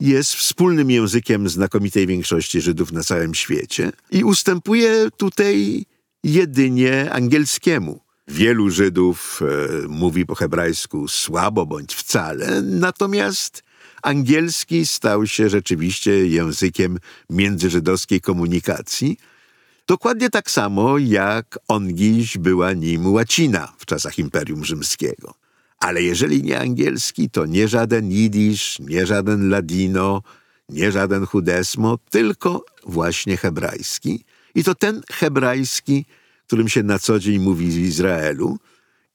jest 0.00 0.34
wspólnym 0.34 0.90
językiem 0.90 1.48
znakomitej 1.48 2.06
większości 2.06 2.60
Żydów 2.60 2.92
na 2.92 3.02
całym 3.02 3.34
świecie 3.34 3.92
i 4.10 4.24
ustępuje 4.24 5.08
tutaj 5.16 5.84
jedynie 6.24 7.12
angielskiemu. 7.12 8.05
Wielu 8.28 8.70
Żydów 8.70 9.42
e, 9.42 9.88
mówi 9.88 10.26
po 10.26 10.34
hebrajsku 10.34 11.08
słabo 11.08 11.66
bądź 11.66 11.94
wcale, 11.94 12.62
natomiast 12.62 13.62
angielski 14.02 14.86
stał 14.86 15.26
się 15.26 15.48
rzeczywiście 15.48 16.26
językiem 16.26 16.98
międzyżydowskiej 17.30 18.20
komunikacji. 18.20 19.18
Dokładnie 19.86 20.30
tak 20.30 20.50
samo 20.50 20.98
jak 20.98 21.58
ongiś 21.68 22.38
była 22.38 22.72
nim 22.72 23.12
łacina 23.12 23.72
w 23.78 23.86
czasach 23.86 24.18
Imperium 24.18 24.64
Rzymskiego. 24.64 25.34
Ale 25.78 26.02
jeżeli 26.02 26.42
nie 26.42 26.60
angielski, 26.60 27.30
to 27.30 27.46
nie 27.46 27.68
żaden 27.68 28.10
jidysz, 28.10 28.78
nie 28.78 29.06
żaden 29.06 29.50
ladino, 29.50 30.22
nie 30.68 30.92
żaden 30.92 31.26
chudesmo, 31.26 31.98
tylko 32.10 32.64
właśnie 32.86 33.36
hebrajski. 33.36 34.24
I 34.54 34.64
to 34.64 34.74
ten 34.74 35.02
hebrajski 35.12 36.04
którym 36.46 36.68
się 36.68 36.82
na 36.82 36.98
co 36.98 37.18
dzień 37.18 37.38
mówi 37.38 37.70
w 37.70 37.78
Izraelu. 37.78 38.58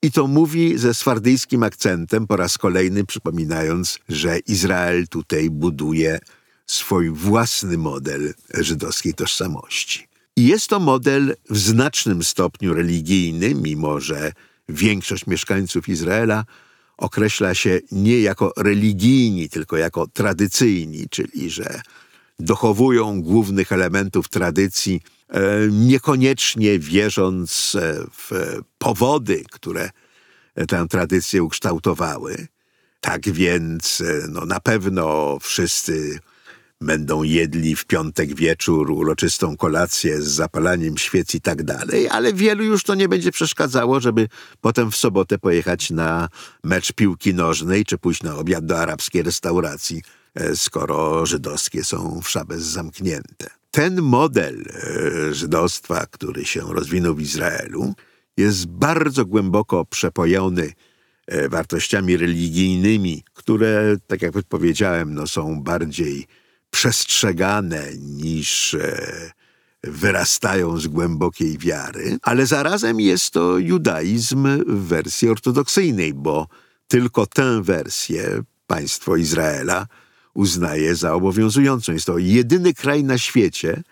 I 0.02 0.12
to 0.12 0.28
mówi 0.28 0.78
ze 0.78 0.94
swardyjskim 0.94 1.64
akcentem, 1.64 2.28
po 2.28 2.36
raz 2.36 2.58
kolejny 2.58 3.06
przypominając, 3.06 4.00
że 4.10 4.40
Izrael 4.40 5.08
tutaj 5.08 5.50
buduje 5.50 6.20
swój 6.68 7.10
własny 7.10 7.78
model 7.78 8.34
żydowskiej 8.54 9.14
tożsamości. 9.14 10.08
I 10.36 10.48
jest 10.48 10.68
to 10.68 10.80
model 10.80 11.36
w 11.50 11.58
znacznym 11.58 12.24
stopniu 12.24 12.74
religijny, 12.74 13.56
mimo 13.56 14.00
że 14.00 14.32
większość 14.70 15.28
mieszkańców 15.28 15.90
Izraela 15.90 16.46
określa 16.98 17.54
się 17.54 17.80
nie 17.92 18.22
jako 18.22 18.54
religijni, 18.58 19.50
tylko 19.50 19.78
jako 19.78 20.08
tradycyjni, 20.08 21.06
czyli 21.10 21.50
że 21.50 21.82
dochowują 22.40 23.22
głównych 23.22 23.72
elementów 23.72 24.30
tradycji 24.30 25.02
niekoniecznie 25.72 26.80
wierząc 26.80 27.76
e, 27.76 27.96
w 28.18 28.32
powody, 28.78 29.44
które 29.52 29.90
tę 30.68 30.86
tradycję 30.90 31.44
ukształtowały. 31.44 32.48
Tak 33.02 33.30
więc 33.30 34.02
e, 34.02 34.28
no, 34.30 34.46
na 34.46 34.60
pewno 34.60 35.38
wszyscy 35.42 36.20
będą 36.82 37.24
jedli 37.24 37.76
w 37.76 37.86
piątek 37.86 38.36
wieczór 38.36 38.92
uroczystą 38.92 39.58
kolację 39.58 40.22
z 40.22 40.28
zapalaniem 40.28 40.98
świec 40.98 41.36
i 41.36 41.42
tak 41.42 41.64
dalej, 41.64 42.10
ale 42.10 42.34
wielu 42.34 42.64
już 42.64 42.84
to 42.84 42.96
nie 42.96 43.10
będzie 43.10 43.32
przeszkadzało, 43.32 44.00
żeby 44.00 44.28
potem 44.62 44.92
w 44.92 44.98
sobotę 44.98 45.38
pojechać 45.40 45.90
na 45.90 46.30
mecz 46.64 46.92
piłki 46.92 47.34
nożnej 47.34 47.86
czy 47.86 47.98
pójść 47.98 48.24
na 48.24 48.36
obiad 48.36 48.66
do 48.66 48.80
arabskiej 48.80 49.24
restauracji, 49.24 50.02
skoro 50.56 51.26
żydowskie 51.26 51.84
są 51.84 52.22
w 52.24 52.30
szabes 52.30 52.62
zamknięte 52.62 53.61
ten 53.72 54.02
model 54.02 54.64
e, 54.68 55.34
żydostwa, 55.34 56.06
który 56.06 56.46
się 56.46 56.62
rozwinął 56.74 57.16
w 57.16 57.22
Izraelu, 57.22 57.94
jest 58.38 58.68
bardzo 58.68 59.26
głęboko 59.26 59.86
przepojony 59.86 60.74
e, 61.28 61.50
wartościami 61.50 62.18
religijnymi, 62.18 63.24
które, 63.34 63.96
tak 64.08 64.22
jak 64.22 64.34
powiedziałem, 64.50 65.14
no, 65.14 65.28
są 65.28 65.64
bardziej 65.64 66.28
przestrzegane 66.70 67.88
niż 68.00 68.74
e, 68.74 69.32
wyrastają 69.84 70.78
z 70.78 70.88
głębokiej 70.88 71.58
wiary, 71.58 72.18
ale 72.22 72.46
zarazem 72.46 73.00
jest 73.00 73.32
to 73.32 73.58
judaizm 73.58 74.48
w 74.68 74.88
wersji 74.88 75.30
ortodoksyjnej, 75.30 76.14
bo 76.14 76.48
tylko 76.88 77.26
tę 77.26 77.64
wersję 77.64 78.44
państwo 78.68 79.16
Izraela 79.16 79.88
uznaje 80.34 80.96
za 80.96 81.14
obowiązującą. 81.14 81.94
Jest 81.94 82.06
to 82.06 82.18
jedyny 82.18 82.74
kraj 82.74 83.04
na 83.04 83.18
świecie, 83.18 83.84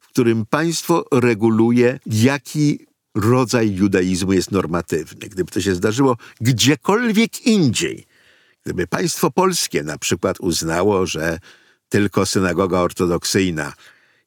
w 0.00 0.08
którym 0.08 0.46
państwo 0.46 1.04
reguluje, 1.12 1.98
jaki 2.06 2.86
rodzaj 3.14 3.74
judaizmu 3.74 4.32
jest 4.32 4.50
normatywny. 4.50 5.28
Gdyby 5.28 5.52
to 5.52 5.60
się 5.60 5.74
zdarzyło 5.74 6.16
gdziekolwiek 6.40 7.46
indziej, 7.46 8.06
gdyby 8.64 8.86
państwo 8.86 9.30
polskie 9.30 9.82
na 9.82 9.98
przykład 9.98 10.40
uznało, 10.40 11.06
że 11.06 11.38
tylko 11.88 12.26
synagoga 12.26 12.78
ortodoksyjna 12.78 13.72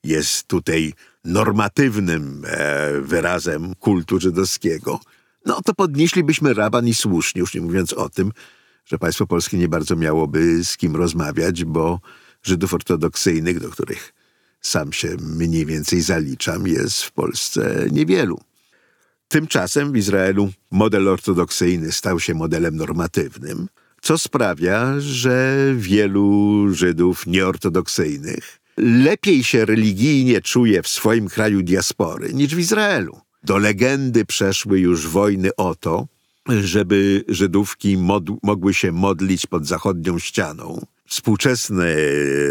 jest 0.03 0.48
tutaj 0.48 0.93
normatywnym 1.24 2.43
e, 2.48 3.01
wyrazem 3.01 3.75
kultu 3.75 4.19
żydowskiego, 4.19 5.00
no 5.45 5.62
to 5.62 5.74
podnieślibyśmy 5.74 6.53
raban 6.53 6.88
i 6.88 6.93
słusznie, 6.93 7.39
już 7.39 7.53
nie 7.53 7.62
mówiąc 7.62 7.93
o 7.93 8.10
tym, 8.10 8.31
że 8.86 8.98
państwo 8.98 9.27
polskie 9.27 9.58
nie 9.58 9.68
bardzo 9.68 9.96
miałoby 9.96 10.63
z 10.63 10.77
kim 10.77 10.96
rozmawiać, 10.96 11.65
bo 11.65 12.00
Żydów 12.44 12.74
ortodoksyjnych, 12.74 13.60
do 13.60 13.70
których 13.70 14.13
sam 14.62 14.94
się 14.94 15.18
mniej 15.20 15.65
więcej 15.65 16.01
zaliczam, 16.01 16.68
jest 16.68 17.04
w 17.04 17.12
Polsce 17.12 17.88
niewielu. 17.92 18.39
Tymczasem 19.27 19.92
w 19.92 19.98
Izraelu 19.98 20.51
model 20.72 21.08
ortodoksyjny 21.08 21.92
stał 21.92 22.20
się 22.20 22.34
modelem 22.34 22.75
normatywnym, 22.75 23.68
co 24.01 24.18
sprawia, 24.18 25.00
że 25.00 25.58
wielu 25.75 26.65
Żydów 26.74 27.27
nieortodoksyjnych 27.27 28.60
lepiej 28.77 29.44
się 29.44 29.65
religijnie 29.65 30.42
czuje 30.42 30.84
w 30.84 30.88
swoim 30.88 31.27
kraju 31.27 31.62
diaspory 31.62 32.34
niż 32.34 32.56
w 32.56 32.60
Izraelu. 32.60 33.20
Do 33.44 33.58
legendy 33.58 34.25
przeszły 34.25 34.80
już 34.80 35.08
wojny 35.08 35.56
o 35.56 35.75
to, 35.75 36.08
żeby 36.50 37.24
Żydówki 37.28 37.98
mogły 38.44 38.74
się 38.74 38.92
modlić 38.92 39.48
pod 39.48 39.68
zachodnią 39.68 40.20
ścianą. 40.20 40.86
Współczesny 41.08 41.96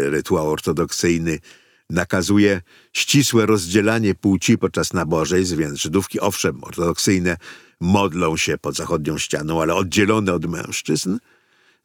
rytuał 0.09 0.51
ortodoksyjny 0.51 1.39
nakazuje 1.89 2.61
ścisłe 2.93 3.45
rozdzielanie 3.45 4.15
płci 4.15 4.57
podczas 4.57 4.93
nabożeństw, 4.93 5.55
więc 5.55 5.79
Żydówki, 5.79 6.19
owszem, 6.19 6.63
ortodoksyjne 6.63 7.37
modlą 7.81 8.37
się 8.37 8.57
pod 8.57 8.75
zachodnią 8.75 9.17
ścianą, 9.17 9.61
ale 9.61 9.75
oddzielone 9.75 10.33
od 10.33 10.45
mężczyzn. 10.45 11.17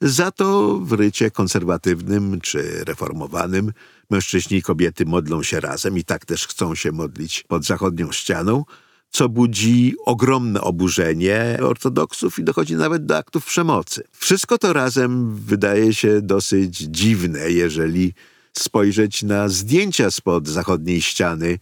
Za 0.01 0.31
to 0.31 0.79
w 0.79 0.93
rycie 0.93 1.31
konserwatywnym 1.31 2.41
czy 2.41 2.85
reformowanym 2.85 3.73
mężczyźni 4.11 4.57
i 4.59 4.63
kobiety 4.63 5.07
modlą 5.07 5.43
się 5.43 5.61
razem 5.61 5.99
i 5.99 6.05
tak 6.05 6.27
też 6.27 6.47
chcą 6.47 6.75
się 6.75 6.93
modlić 6.93 7.45
pod 7.49 7.65
zachodnią 7.65 8.13
ścianą, 8.13 8.65
co 9.11 9.29
budzi 9.29 9.95
ogromne 10.05 10.61
oburzenie 10.61 11.59
ortodoksów 11.63 12.39
i 12.39 12.45
dochodzi 12.45 12.75
nawet 12.75 13.07
do 13.07 13.17
aktów 13.17 13.45
przemocy. 13.45 14.05
Wszystko 14.13 14.59
to 14.59 14.73
razem 14.73 15.37
wydaje 15.37 15.95
się 15.95 16.21
dosyć 16.23 16.77
dziwne, 16.77 17.51
jeżeli 17.51 18.15
spojrzeć 18.59 19.23
na 19.23 19.49
zdjęcia 19.49 20.11
spod 20.11 20.49
zachodniej 20.49 21.03
ściany 21.03 21.59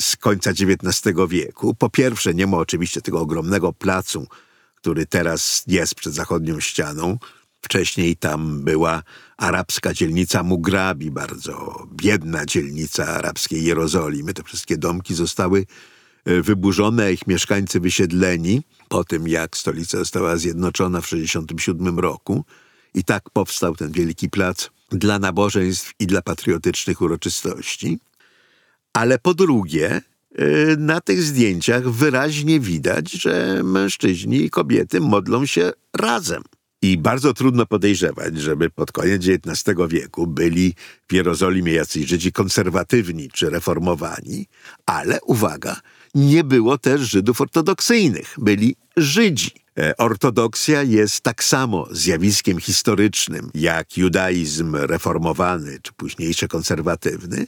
z 0.00 0.16
końca 0.16 0.50
XIX 0.50 1.16
wieku. 1.28 1.74
Po 1.74 1.90
pierwsze, 1.90 2.34
nie 2.34 2.46
ma 2.46 2.56
oczywiście 2.56 3.00
tego 3.00 3.20
ogromnego 3.20 3.72
placu, 3.72 4.26
który 4.74 5.06
teraz 5.06 5.64
jest 5.66 5.94
przed 5.94 6.14
zachodnią 6.14 6.60
ścianą. 6.60 7.18
Wcześniej 7.60 8.16
tam 8.16 8.60
była 8.64 9.02
arabska 9.36 9.94
dzielnica 9.94 10.42
Mugrabi, 10.42 11.10
bardzo 11.10 11.86
biedna 11.92 12.46
dzielnica 12.46 13.06
arabskiej 13.06 13.64
Jerozolimy. 13.64 14.34
Te 14.34 14.42
wszystkie 14.42 14.78
domki 14.78 15.14
zostały 15.14 15.66
wyburzone, 16.24 17.12
ich 17.12 17.26
mieszkańcy 17.26 17.80
wysiedleni 17.80 18.62
po 18.88 19.04
tym, 19.04 19.28
jak 19.28 19.56
stolica 19.56 19.98
została 19.98 20.36
zjednoczona 20.36 21.00
w 21.00 21.04
1967 21.04 21.98
roku. 21.98 22.44
I 22.94 23.04
tak 23.04 23.30
powstał 23.30 23.76
ten 23.76 23.92
wielki 23.92 24.30
plac 24.30 24.70
dla 24.90 25.18
nabożeństw 25.18 25.92
i 25.98 26.06
dla 26.06 26.22
patriotycznych 26.22 27.00
uroczystości. 27.00 27.98
Ale 28.92 29.18
po 29.18 29.34
drugie, 29.34 30.00
y, 30.40 30.76
na 30.78 31.00
tych 31.00 31.22
zdjęciach 31.22 31.90
wyraźnie 31.90 32.60
widać, 32.60 33.12
że 33.12 33.60
mężczyźni 33.64 34.44
i 34.44 34.50
kobiety 34.50 35.00
modlą 35.00 35.46
się 35.46 35.72
razem. 35.94 36.42
I 36.82 36.98
bardzo 36.98 37.34
trudno 37.34 37.66
podejrzewać, 37.66 38.38
żeby 38.40 38.70
pod 38.70 38.92
koniec 38.92 39.22
XIX 39.28 39.78
wieku 39.88 40.26
byli 40.26 40.74
w 41.08 41.12
Jerozolimie 41.12 41.72
jacyś 41.72 42.06
Żydzi 42.06 42.32
konserwatywni 42.32 43.30
czy 43.30 43.50
reformowani, 43.50 44.46
ale 44.86 45.20
uwaga, 45.20 45.80
nie 46.14 46.44
było 46.44 46.78
też 46.78 47.00
Żydów 47.00 47.40
ortodoksyjnych, 47.40 48.34
byli 48.38 48.76
Żydzi. 48.96 49.50
E, 49.78 49.96
ortodoksja 49.96 50.82
jest 50.82 51.20
tak 51.20 51.44
samo 51.44 51.88
zjawiskiem 51.90 52.58
historycznym 52.60 53.50
jak 53.54 53.96
judaizm 53.96 54.76
reformowany 54.76 55.78
czy 55.82 55.92
późniejszy 55.92 56.48
konserwatywny. 56.48 57.46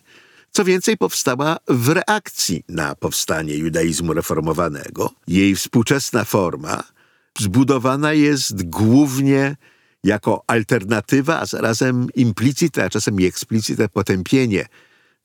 Co 0.50 0.64
więcej, 0.64 0.96
powstała 0.96 1.56
w 1.68 1.88
reakcji 1.88 2.64
na 2.68 2.94
powstanie 2.94 3.54
judaizmu 3.56 4.12
reformowanego. 4.14 5.10
Jej 5.26 5.56
współczesna 5.56 6.24
forma 6.24 6.82
zbudowana 7.38 8.12
jest 8.12 8.68
głównie 8.68 9.56
jako 10.04 10.44
alternatywa, 10.46 11.40
a 11.40 11.46
zarazem 11.46 12.06
implicite, 12.14 12.84
a 12.84 12.90
czasem 12.90 13.20
i 13.20 13.24
eksplicite 13.24 13.88
potępienie 13.88 14.66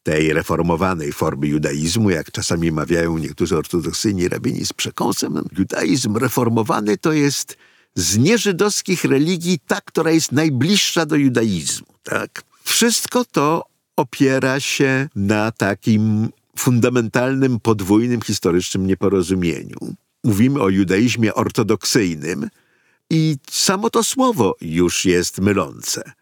tej 0.10 0.34
reformowanej 0.34 1.14
formy 1.14 1.48
judaizmu, 1.48 2.10
jak 2.10 2.32
czasami 2.32 2.72
mawiają 2.72 3.18
niektórzy 3.18 3.58
ortodoksyjni 3.58 4.30
rabini 4.30 4.66
z 4.66 4.74
przekąsem, 4.74 5.46
judaizm 5.58 6.18
reformowany 6.18 6.98
to 6.98 7.14
jest 7.14 7.58
z 7.96 8.18
nieżydowskich 8.18 9.04
religii 9.04 9.60
ta, 9.68 9.82
która 9.82 10.12
jest 10.12 10.32
najbliższa 10.32 11.06
do 11.06 11.16
judaizmu. 11.16 11.88
Tak? 12.04 12.44
Wszystko 12.64 13.26
to 13.26 13.66
opiera 13.96 14.60
się 14.60 15.10
na 15.16 15.52
takim 15.52 16.30
fundamentalnym, 16.58 17.60
podwójnym 17.60 18.22
historycznym 18.22 18.88
nieporozumieniu. 18.88 19.78
Mówimy 20.24 20.62
o 20.62 20.70
judaizmie 20.70 21.34
ortodoksyjnym 21.34 22.50
i 23.10 23.38
samo 23.52 23.90
to 23.90 24.04
słowo 24.04 24.56
już 24.62 25.06
jest 25.06 25.40
mylące 25.40 26.19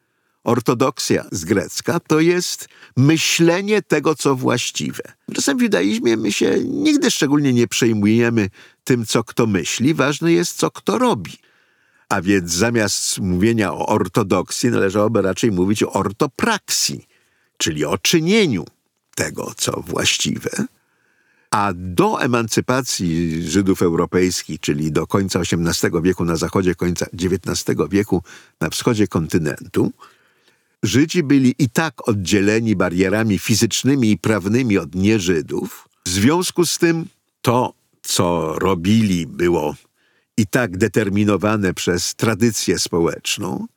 ortodoksja 0.47 1.25
z 1.31 1.45
grecka 1.45 1.99
to 1.99 2.19
jest 2.19 2.67
myślenie 2.97 3.81
tego, 3.81 4.15
co 4.15 4.35
właściwe. 4.35 5.03
Czasem 5.33 5.57
w 5.57 5.61
judaizmie 5.61 6.17
my 6.17 6.31
się 6.31 6.59
nigdy 6.63 7.11
szczególnie 7.11 7.53
nie 7.53 7.67
przejmujemy 7.67 8.49
tym, 8.83 9.05
co 9.05 9.23
kto 9.23 9.47
myśli, 9.47 9.93
ważne 9.93 10.31
jest, 10.31 10.57
co 10.57 10.71
kto 10.71 10.97
robi. 10.97 11.31
A 12.09 12.21
więc 12.21 12.51
zamiast 12.51 13.19
mówienia 13.19 13.73
o 13.73 13.85
ortodoksji 13.85 14.69
należałoby 14.69 15.21
raczej 15.21 15.51
mówić 15.51 15.83
o 15.83 15.93
ortopraksji, 15.93 17.07
czyli 17.57 17.85
o 17.85 17.97
czynieniu 17.97 18.65
tego, 19.15 19.53
co 19.57 19.81
właściwe. 19.87 20.49
A 21.51 21.71
do 21.75 22.21
emancypacji 22.21 23.43
Żydów 23.43 23.81
europejskich, 23.81 24.59
czyli 24.59 24.91
do 24.91 25.07
końca 25.07 25.39
XVIII 25.39 26.01
wieku 26.01 26.25
na 26.25 26.35
zachodzie, 26.35 26.75
końca 26.75 27.05
XIX 27.13 27.79
wieku 27.89 28.23
na 28.61 28.69
wschodzie 28.69 29.07
kontynentu, 29.07 29.91
Żydzi 30.83 31.23
byli 31.23 31.55
i 31.59 31.69
tak 31.69 32.07
oddzieleni 32.09 32.75
barierami 32.75 33.39
fizycznymi 33.39 34.11
i 34.11 34.17
prawnymi 34.17 34.77
od 34.77 34.95
nieżydów. 34.95 35.89
W 36.05 36.09
związku 36.09 36.65
z 36.65 36.77
tym 36.77 37.05
to, 37.41 37.73
co 38.01 38.55
robili, 38.59 39.27
było 39.27 39.75
i 40.37 40.47
tak 40.47 40.77
determinowane 40.77 41.73
przez 41.73 42.15
tradycję 42.15 42.79
społeczną, 42.79 43.67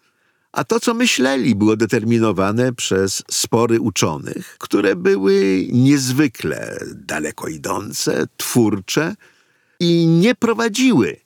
a 0.52 0.64
to, 0.64 0.80
co 0.80 0.94
myśleli, 0.94 1.54
było 1.54 1.76
determinowane 1.76 2.72
przez 2.72 3.22
spory 3.30 3.80
uczonych, 3.80 4.56
które 4.58 4.96
były 4.96 5.66
niezwykle 5.72 6.78
daleko 6.94 7.48
idące, 7.48 8.26
twórcze 8.36 9.14
i 9.80 10.06
nie 10.06 10.34
prowadziły 10.34 11.20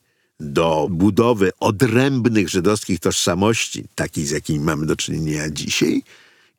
do 0.44 0.88
budowy 0.90 1.50
odrębnych 1.61 2.48
żydowskich 2.48 3.00
tożsamości, 3.00 3.85
takich 3.94 4.26
z 4.26 4.30
jakimi 4.30 4.61
mamy 4.61 4.87
do 4.87 4.96
czynienia 4.96 5.50
dzisiaj, 5.50 6.02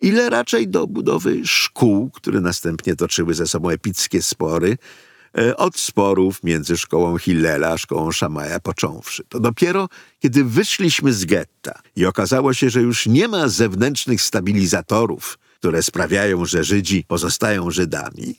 ile 0.01 0.29
raczej 0.29 0.67
do 0.67 0.87
budowy 0.87 1.41
szkół, 1.45 2.09
które 2.09 2.41
następnie 2.41 2.95
toczyły 2.95 3.33
ze 3.33 3.47
sobą 3.47 3.69
epickie 3.69 4.21
spory, 4.21 4.77
e, 5.37 5.57
od 5.57 5.79
sporów 5.79 6.43
między 6.43 6.77
szkołą 6.77 7.17
Hillela 7.17 7.71
a 7.71 7.77
szkołą 7.77 8.11
Szamaja 8.11 8.59
począwszy. 8.59 9.23
To 9.29 9.39
dopiero 9.39 9.89
kiedy 10.19 10.43
wyszliśmy 10.43 11.13
z 11.13 11.25
getta 11.25 11.81
i 11.95 12.05
okazało 12.05 12.53
się, 12.53 12.69
że 12.69 12.81
już 12.81 13.05
nie 13.05 13.27
ma 13.27 13.47
zewnętrznych 13.47 14.21
stabilizatorów, 14.21 15.39
które 15.59 15.83
sprawiają, 15.83 16.45
że 16.45 16.63
Żydzi 16.63 17.03
pozostają 17.07 17.71
Żydami, 17.71 18.35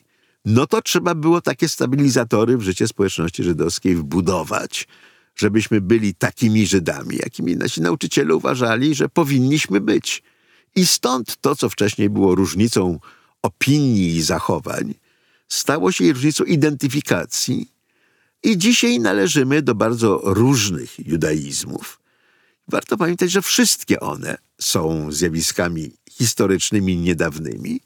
no 0.46 0.66
to 0.66 0.82
trzeba 0.82 1.14
było 1.14 1.40
takie 1.40 1.68
stabilizatory 1.68 2.56
w 2.56 2.62
życie 2.62 2.88
społeczności 2.88 3.44
żydowskiej 3.44 3.96
wbudować, 3.96 4.88
żebyśmy 5.36 5.80
byli 5.80 6.14
takimi 6.14 6.66
Żydami, 6.66 7.16
jakimi 7.16 7.56
nasi 7.56 7.80
nauczyciele 7.80 8.34
uważali, 8.34 8.94
że 8.94 9.08
powinniśmy 9.08 9.80
być. 9.80 10.22
I 10.76 10.86
stąd 10.86 11.36
to, 11.40 11.56
co 11.56 11.68
wcześniej 11.68 12.10
było 12.10 12.34
różnicą 12.34 12.98
opinii 13.42 14.16
i 14.16 14.22
zachowań, 14.22 14.94
stało 15.48 15.92
się 15.92 16.12
różnicą 16.12 16.44
identyfikacji. 16.44 17.72
I 18.42 18.58
dzisiaj 18.58 19.00
należymy 19.00 19.62
do 19.62 19.74
bardzo 19.74 20.20
różnych 20.24 21.08
judaizmów. 21.08 22.00
Warto 22.68 22.96
pamiętać, 22.96 23.30
że 23.30 23.42
wszystkie 23.42 24.00
one 24.00 24.38
są 24.60 25.12
zjawiskami 25.12 25.92
historycznymi 26.10 26.96
niedawnymi, 26.96 27.80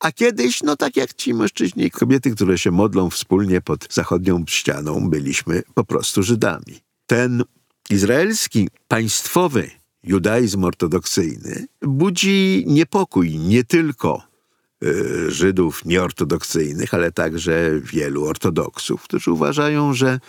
a 0.00 0.12
kiedyś, 0.12 0.62
no 0.62 0.76
tak 0.76 0.96
jak 0.96 1.14
ci 1.14 1.34
mężczyźni 1.34 1.84
i 1.84 1.90
kobiety, 1.90 2.30
które 2.30 2.58
się 2.58 2.70
modlą 2.70 3.10
wspólnie 3.10 3.60
pod 3.60 3.94
zachodnią 3.94 4.44
ścianą, 4.48 5.10
byliśmy 5.10 5.62
po 5.74 5.84
prostu 5.84 6.22
Żydami 6.22 6.87
ten 7.08 7.42
izraelski 7.90 8.68
państwowy 8.88 9.70
judaizm 10.02 10.64
ortodoksyjny 10.64 11.66
budzi 11.82 12.64
niepokój 12.66 13.38
nie 13.38 13.64
tylko 13.64 14.22
y, 14.84 15.30
Żydów 15.30 15.84
nieortodoksyjnych, 15.84 16.94
ale 16.94 17.12
także 17.12 17.70
wielu 17.80 18.24
ortodoksów, 18.24 19.02
którzy 19.02 19.32
uważają, 19.32 19.94
że 19.94 20.20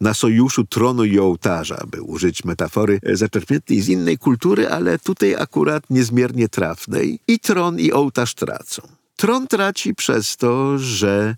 na 0.00 0.14
sojuszu 0.14 0.64
tronu 0.64 1.04
i 1.04 1.18
ołtarza, 1.18 1.84
by 1.90 2.02
użyć 2.02 2.44
metafory 2.44 3.00
zaczerpniętej 3.12 3.80
z 3.80 3.88
innej 3.88 4.18
kultury, 4.18 4.68
ale 4.68 4.98
tutaj 4.98 5.34
akurat 5.34 5.90
niezmiernie 5.90 6.48
trafnej, 6.48 7.20
i 7.28 7.38
tron 7.38 7.78
i 7.78 7.92
ołtarz 7.92 8.34
tracą. 8.34 8.82
Tron 9.16 9.46
traci 9.46 9.94
przez 9.94 10.36
to, 10.36 10.78
że 10.78 11.36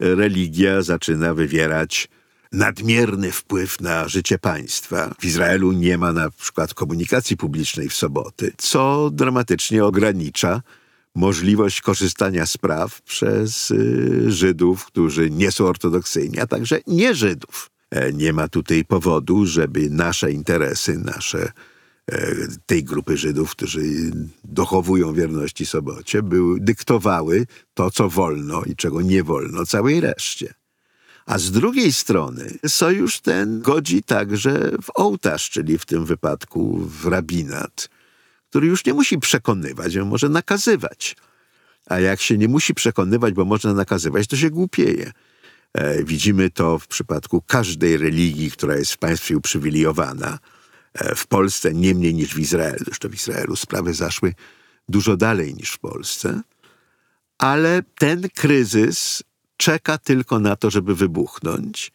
religia 0.00 0.82
zaczyna 0.82 1.34
wywierać 1.34 2.08
nadmierny 2.52 3.32
wpływ 3.32 3.80
na 3.80 4.08
życie 4.08 4.38
państwa. 4.38 5.14
W 5.20 5.24
Izraelu 5.24 5.72
nie 5.72 5.98
ma 5.98 6.12
na 6.12 6.30
przykład 6.30 6.74
komunikacji 6.74 7.36
publicznej 7.36 7.88
w 7.88 7.94
soboty, 7.94 8.52
co 8.56 9.10
dramatycznie 9.12 9.84
ogranicza 9.84 10.62
możliwość 11.14 11.80
korzystania 11.80 12.46
z 12.46 12.56
praw 12.56 13.02
przez 13.02 13.70
y, 13.70 14.30
Żydów, 14.30 14.86
którzy 14.86 15.30
nie 15.30 15.52
są 15.52 15.66
ortodoksyjni, 15.66 16.40
a 16.40 16.46
także 16.46 16.80
nie 16.86 17.14
Żydów. 17.14 17.70
E, 17.90 18.12
nie 18.12 18.32
ma 18.32 18.48
tutaj 18.48 18.84
powodu, 18.84 19.46
żeby 19.46 19.90
nasze 19.90 20.32
interesy, 20.32 20.98
nasze 20.98 21.52
e, 22.12 22.34
tej 22.66 22.84
grupy 22.84 23.16
Żydów, 23.16 23.50
którzy 23.50 23.80
dochowują 24.44 25.12
wierności 25.12 25.66
sobocie, 25.66 26.22
były, 26.22 26.60
dyktowały 26.60 27.46
to, 27.74 27.90
co 27.90 28.08
wolno 28.08 28.62
i 28.62 28.76
czego 28.76 29.02
nie 29.02 29.22
wolno 29.22 29.66
całej 29.66 30.00
reszcie. 30.00 30.54
A 31.28 31.38
z 31.38 31.50
drugiej 31.50 31.92
strony 31.92 32.58
sojusz 32.66 33.20
ten 33.20 33.60
godzi 33.60 34.02
także 34.02 34.70
w 34.82 34.90
ołtarz, 34.94 35.50
czyli 35.50 35.78
w 35.78 35.86
tym 35.86 36.04
wypadku 36.04 36.78
w 36.78 37.06
rabinat, 37.06 37.88
który 38.50 38.66
już 38.66 38.84
nie 38.84 38.94
musi 38.94 39.18
przekonywać, 39.18 39.96
on 39.96 40.08
może 40.08 40.28
nakazywać. 40.28 41.16
A 41.86 42.00
jak 42.00 42.20
się 42.20 42.38
nie 42.38 42.48
musi 42.48 42.74
przekonywać, 42.74 43.34
bo 43.34 43.44
można 43.44 43.74
nakazywać, 43.74 44.26
to 44.26 44.36
się 44.36 44.50
głupieje. 44.50 45.12
E, 45.74 46.04
widzimy 46.04 46.50
to 46.50 46.78
w 46.78 46.86
przypadku 46.86 47.42
każdej 47.42 47.96
religii, 47.96 48.50
która 48.50 48.76
jest 48.76 48.92
w 48.92 48.98
państwie 48.98 49.36
uprzywilejowana. 49.36 50.38
E, 50.94 51.14
w 51.14 51.26
Polsce 51.26 51.74
nie 51.74 51.94
mniej 51.94 52.14
niż 52.14 52.34
w 52.34 52.38
Izraelu. 52.38 52.84
Zresztą 52.84 53.08
w 53.08 53.14
Izraelu 53.14 53.56
sprawy 53.56 53.94
zaszły 53.94 54.34
dużo 54.88 55.16
dalej 55.16 55.54
niż 55.54 55.70
w 55.70 55.78
Polsce. 55.78 56.40
Ale 57.38 57.82
ten 57.98 58.28
kryzys 58.34 59.22
czeka 59.58 59.98
tylko 59.98 60.38
na 60.38 60.56
to, 60.56 60.70
żeby 60.70 60.94
wybuchnąć. 60.94 61.92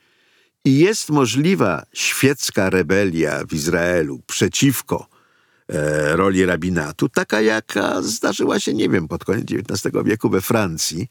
I 0.65 0.80
jest 0.80 1.10
możliwa 1.10 1.86
świecka 1.93 2.69
rebelia 2.69 3.45
w 3.49 3.54
Izraelu 3.54 4.21
przeciwko 4.28 5.08
e, 5.67 6.15
roli 6.15 6.45
rabinatu, 6.45 7.10
taka 7.10 7.41
jaka 7.41 8.02
zdarzyła 8.02 8.60
się, 8.60 8.73
nie 8.73 8.89
wiem, 8.89 9.08
pod 9.08 9.26
koniec 9.26 9.45
XIX 9.52 9.95
wieku 10.06 10.30
we 10.30 10.41
Francji, 10.41 11.08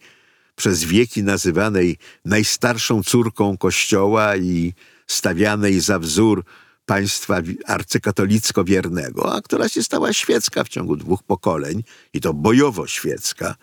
przez 0.55 0.83
wieki 0.83 1.23
nazywanej 1.23 1.97
najstarszą 2.25 3.03
córką 3.03 3.57
Kościoła 3.57 4.35
i 4.35 4.73
stawianej 5.07 5.79
za 5.79 5.99
wzór 5.99 6.43
państwa 6.85 7.41
arcykatolicko 7.65 8.63
wiernego, 8.63 9.35
a 9.35 9.41
która 9.41 9.69
się 9.69 9.83
stała 9.83 10.13
świecka 10.13 10.63
w 10.63 10.69
ciągu 10.69 10.95
dwóch 10.95 11.23
pokoleń 11.23 11.83
i 12.13 12.21
to 12.21 12.33
bojowo 12.33 12.87
świecka. 12.87 13.55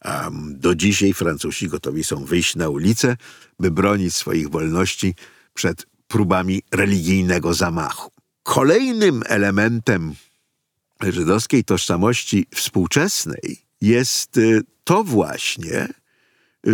A 0.00 0.30
do 0.50 0.74
dzisiaj 0.74 1.12
Francuzi 1.12 1.68
gotowi 1.68 2.04
są 2.04 2.24
wyjść 2.24 2.56
na 2.56 2.68
ulicę, 2.68 3.16
by 3.58 3.70
bronić 3.70 4.14
swoich 4.14 4.48
wolności 4.48 5.14
przed 5.54 5.86
próbami 6.08 6.62
religijnego 6.70 7.54
zamachu. 7.54 8.10
Kolejnym 8.42 9.22
elementem 9.26 10.14
żydowskiej 11.02 11.64
tożsamości 11.64 12.46
współczesnej 12.54 13.58
jest 13.80 14.36
y, 14.36 14.60
to 14.84 15.04
właśnie, 15.04 15.88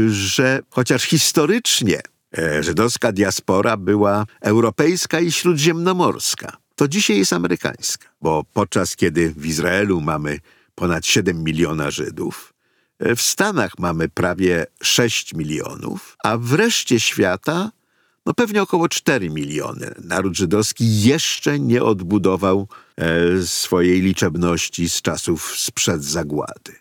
że 0.09 0.61
chociaż 0.71 1.03
historycznie 1.03 2.01
e, 2.39 2.63
żydowska 2.63 3.13
diaspora 3.13 3.77
była 3.77 4.27
europejska 4.41 5.21
i 5.21 5.33
śródziemnomorska, 5.33 6.57
to 6.75 6.89
dzisiaj 6.89 7.19
jest 7.19 7.33
amerykańska, 7.33 8.09
bo 8.21 8.45
podczas 8.53 8.97
kiedy 8.97 9.35
w 9.37 9.47
Izraelu 9.47 10.01
mamy 10.01 10.39
ponad 10.75 11.07
7 11.07 11.45
miliona 11.45 11.91
Żydów, 11.91 12.54
w 13.01 13.21
Stanach 13.21 13.79
mamy 13.79 14.09
prawie 14.09 14.67
6 14.83 15.35
milionów, 15.35 16.17
a 16.25 16.39
w 16.39 16.53
reszcie 16.53 17.01
świata 17.01 17.71
no 18.27 18.35
pewnie 18.35 18.63
około 18.63 18.89
4 18.89 19.31
miliony. 19.31 19.95
Naród 20.05 20.37
żydowski 20.37 21.03
jeszcze 21.03 21.61
nie 21.61 21.83
odbudował 21.83 22.69
e, 22.97 23.43
swojej 23.47 24.01
liczebności 24.01 24.89
z 24.89 25.03
czasów 25.03 25.55
sprzed 25.59 26.05
zagłady. 26.05 26.73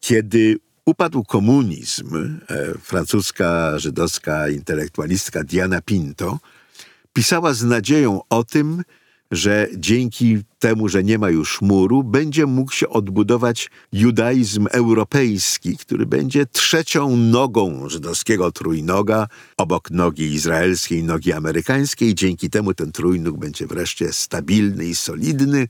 Kiedy 0.00 0.58
upadł 0.86 1.24
komunizm, 1.24 2.38
e, 2.48 2.74
francuska 2.78 3.78
żydowska 3.78 4.48
intelektualistka 4.48 5.44
Diana 5.44 5.82
Pinto 5.82 6.38
pisała 7.12 7.54
z 7.54 7.64
nadzieją 7.64 8.20
o 8.30 8.44
tym, 8.44 8.82
że 9.30 9.68
dzięki 9.76 10.38
temu, 10.58 10.88
że 10.88 11.04
nie 11.04 11.18
ma 11.18 11.30
już 11.30 11.60
muru, 11.60 12.04
będzie 12.04 12.46
mógł 12.46 12.72
się 12.72 12.88
odbudować 12.88 13.70
judaizm 13.92 14.66
europejski, 14.70 15.76
który 15.76 16.06
będzie 16.06 16.46
trzecią 16.46 17.16
nogą 17.16 17.88
żydowskiego 17.88 18.52
trójnoga 18.52 19.26
obok 19.56 19.90
nogi 19.90 20.24
izraelskiej, 20.24 21.04
nogi 21.04 21.32
amerykańskiej. 21.32 22.14
Dzięki 22.14 22.50
temu 22.50 22.74
ten 22.74 22.92
trójnóg 22.92 23.38
będzie 23.38 23.66
wreszcie 23.66 24.12
stabilny 24.12 24.86
i 24.86 24.94
solidny, 24.94 25.68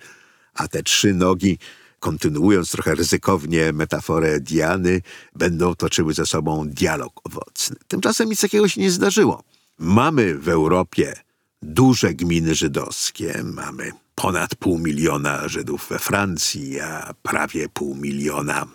a 0.54 0.68
te 0.68 0.82
trzy 0.82 1.14
nogi 1.14 1.58
kontynuując 2.00 2.70
trochę 2.70 2.94
ryzykownie 2.94 3.72
metaforę 3.72 4.40
Diany, 4.40 5.02
będą 5.34 5.74
toczyły 5.74 6.14
ze 6.14 6.26
sobą 6.26 6.68
dialog 6.68 7.12
owocny. 7.24 7.76
Tymczasem 7.88 8.28
nic 8.28 8.40
takiego 8.40 8.68
się 8.68 8.80
nie 8.80 8.90
zdarzyło. 8.90 9.42
Mamy 9.78 10.34
w 10.34 10.48
Europie 10.48 11.25
duże 11.66 12.14
gminy 12.14 12.54
żydowskie, 12.54 13.42
mamy 13.44 13.90
ponad 14.14 14.54
pół 14.54 14.78
miliona 14.78 15.48
Żydów 15.48 15.86
we 15.90 15.98
Francji, 15.98 16.80
a 16.80 17.14
prawie 17.22 17.68
pół 17.68 17.94
miliona 17.94 18.66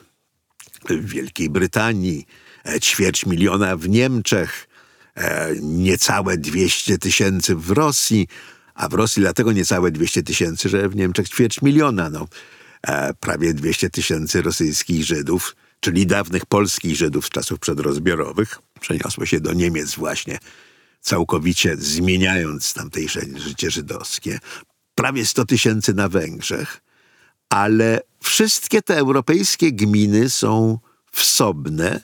w 0.90 1.06
Wielkiej 1.06 1.50
Brytanii, 1.50 2.26
e, 2.66 2.80
ćwierć 2.80 3.26
miliona 3.26 3.76
w 3.76 3.90
Niemczech, 3.90 4.68
e, 5.16 5.56
niecałe 5.62 6.38
200 6.38 6.98
tysięcy 6.98 7.56
w 7.56 7.72
Rosji, 7.72 8.28
a 8.74 8.90
w 8.90 8.94
Rosji 8.94 9.22
dlatego 9.22 9.52
niecałe 9.52 9.92
200 9.92 10.24
tysięcy, 10.24 10.70
że 10.70 10.90
w 10.90 10.96
Niemczech 10.96 11.30
ćwierć 11.30 11.62
miliona. 11.62 12.10
No, 12.10 12.28
E, 12.88 13.14
prawie 13.14 13.54
200 13.54 13.90
tysięcy 13.90 14.42
rosyjskich 14.42 15.04
Żydów, 15.04 15.56
czyli 15.80 16.08
dawnych 16.08 16.46
polskich 16.46 16.96
Żydów 16.96 17.26
z 17.26 17.30
czasów 17.30 17.60
przedrozbiorowych, 17.60 18.60
przeniosło 18.80 19.26
się 19.26 19.40
do 19.40 19.54
Niemiec 19.54 19.96
właśnie, 19.96 20.40
całkowicie 21.02 21.76
zmieniając 21.78 22.74
tamtejsze 22.74 23.22
życie 23.36 23.72
żydowskie. 23.72 24.40
Prawie 24.96 25.26
100 25.26 25.46
tysięcy 25.46 25.94
na 25.94 26.10
Węgrzech, 26.10 26.82
ale 27.50 28.02
wszystkie 28.24 28.82
te 28.82 28.98
europejskie 28.98 29.72
gminy 29.72 30.30
są 30.30 30.80
wsobne, 31.12 32.02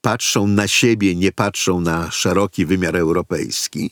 patrzą 0.00 0.46
na 0.46 0.68
siebie, 0.68 1.16
nie 1.16 1.32
patrzą 1.32 1.80
na 1.80 2.10
szeroki 2.10 2.66
wymiar 2.66 2.96
europejski 2.96 3.90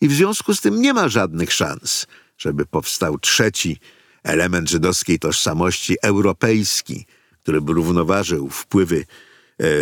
i 0.00 0.08
w 0.08 0.12
związku 0.12 0.54
z 0.54 0.60
tym 0.60 0.80
nie 0.80 0.94
ma 0.94 1.08
żadnych 1.08 1.52
szans, 1.52 2.06
żeby 2.38 2.66
powstał 2.66 3.18
trzeci 3.18 3.80
element 4.22 4.70
żydowskiej 4.70 5.18
tożsamości 5.18 5.96
europejski, 6.02 7.06
który 7.42 7.60
by 7.60 7.72
równoważył 7.72 8.48
wpływy 8.48 9.04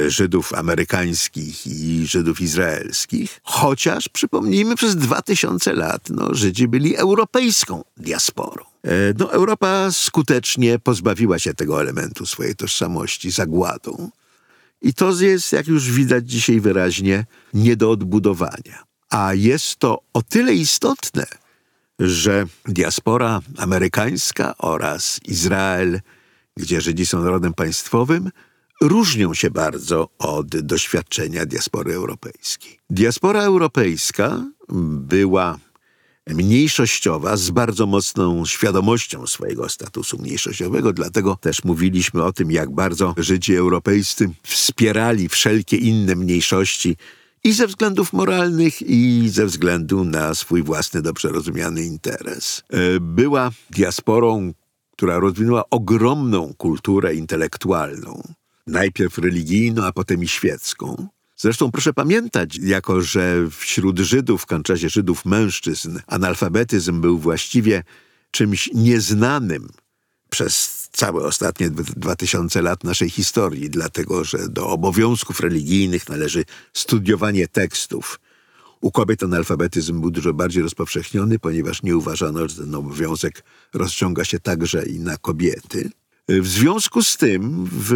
Żydów 0.08 0.54
amerykańskich 0.54 1.66
i 1.66 2.06
Żydów 2.06 2.40
izraelskich, 2.40 3.40
chociaż 3.42 4.08
przypomnijmy, 4.08 4.76
przez 4.76 4.96
dwa 4.96 5.22
tysiące 5.22 5.72
lat 5.72 6.10
no, 6.10 6.34
Żydzi 6.34 6.68
byli 6.68 6.96
europejską 6.96 7.84
diasporą. 7.96 8.64
E, 8.84 8.90
no, 9.18 9.32
Europa 9.32 9.88
skutecznie 9.92 10.78
pozbawiła 10.78 11.38
się 11.38 11.54
tego 11.54 11.80
elementu 11.80 12.26
swojej 12.26 12.56
tożsamości 12.56 13.30
zagładą. 13.30 14.10
I 14.82 14.94
to 14.94 15.12
jest, 15.20 15.52
jak 15.52 15.66
już 15.66 15.90
widać 15.90 16.30
dzisiaj 16.30 16.60
wyraźnie, 16.60 17.26
nie 17.54 17.76
do 17.76 17.90
odbudowania. 17.90 18.84
A 19.10 19.34
jest 19.34 19.76
to 19.76 20.02
o 20.12 20.22
tyle 20.22 20.54
istotne, 20.54 21.26
że 22.00 22.46
diaspora 22.64 23.40
amerykańska 23.58 24.54
oraz 24.58 25.20
Izrael, 25.24 26.00
gdzie 26.56 26.80
Żydzi 26.80 27.06
są 27.06 27.24
narodem 27.24 27.54
państwowym, 27.54 28.30
różnią 28.80 29.34
się 29.34 29.50
bardzo 29.50 30.08
od 30.18 30.46
doświadczenia 30.46 31.46
diaspory 31.46 31.94
europejskiej. 31.94 32.78
Diaspora 32.90 33.42
europejska 33.42 34.44
była 35.08 35.58
mniejszościowa, 36.26 37.36
z 37.36 37.50
bardzo 37.50 37.86
mocną 37.86 38.46
świadomością 38.46 39.26
swojego 39.26 39.68
statusu 39.68 40.18
mniejszościowego, 40.18 40.92
dlatego 40.92 41.36
też 41.36 41.64
mówiliśmy 41.64 42.24
o 42.24 42.32
tym, 42.32 42.50
jak 42.50 42.70
bardzo 42.70 43.14
Żydzi 43.16 43.54
europejscy 43.54 44.30
wspierali 44.42 45.28
wszelkie 45.28 45.76
inne 45.76 46.16
mniejszości 46.16 46.96
i 47.44 47.52
ze 47.52 47.66
względów 47.66 48.12
moralnych, 48.12 48.82
i 48.82 49.28
ze 49.28 49.46
względu 49.46 50.04
na 50.04 50.34
swój 50.34 50.62
własny, 50.62 51.02
dobrze 51.02 51.28
rozumiany 51.28 51.84
interes. 51.84 52.62
E, 52.70 53.00
była 53.00 53.50
diasporą, 53.70 54.52
która 54.92 55.18
rozwinęła 55.18 55.64
ogromną 55.70 56.54
kulturę 56.58 57.14
intelektualną, 57.14 58.22
najpierw 58.70 59.18
religijną, 59.18 59.84
a 59.84 59.92
potem 59.92 60.22
i 60.22 60.28
świecką. 60.28 61.08
Zresztą 61.36 61.70
proszę 61.70 61.92
pamiętać, 61.92 62.56
jako 62.56 63.02
że 63.02 63.46
wśród 63.50 63.98
Żydów, 63.98 64.42
w 64.42 64.46
końcu 64.46 64.72
Żydów 64.76 65.24
mężczyzn, 65.24 65.98
analfabetyzm 66.06 67.00
był 67.00 67.18
właściwie 67.18 67.82
czymś 68.30 68.70
nieznanym 68.74 69.68
przez 70.30 70.88
całe 70.92 71.24
ostatnie 71.24 71.70
dwa 71.70 72.16
tysiące 72.16 72.62
lat 72.62 72.84
naszej 72.84 73.10
historii, 73.10 73.70
dlatego 73.70 74.24
że 74.24 74.48
do 74.48 74.68
obowiązków 74.68 75.40
religijnych 75.40 76.08
należy 76.08 76.44
studiowanie 76.72 77.48
tekstów, 77.48 78.20
U 78.80 78.90
kobiet 78.90 79.22
analfabetyzm 79.22 80.00
był 80.00 80.10
dużo 80.10 80.34
bardziej 80.34 80.62
rozpowszechniony, 80.62 81.38
ponieważ 81.38 81.82
nie 81.82 81.96
uważano, 81.96 82.48
że 82.48 82.56
ten 82.56 82.74
obowiązek 82.74 83.44
rozciąga 83.74 84.24
się 84.24 84.40
także 84.40 84.86
i 84.86 85.00
na 85.00 85.16
kobiety. 85.16 85.90
W 86.28 86.48
związku 86.48 87.02
z 87.02 87.16
tym 87.16 87.68
w 87.72 87.94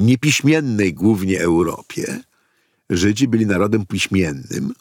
niepiśmiennej 0.00 0.94
głównie 0.94 1.40
Europie 1.40 2.20
Żydzi 2.90 3.28
byli 3.28 3.46
narodem 3.46 3.86
piśmiennym, 3.86 4.74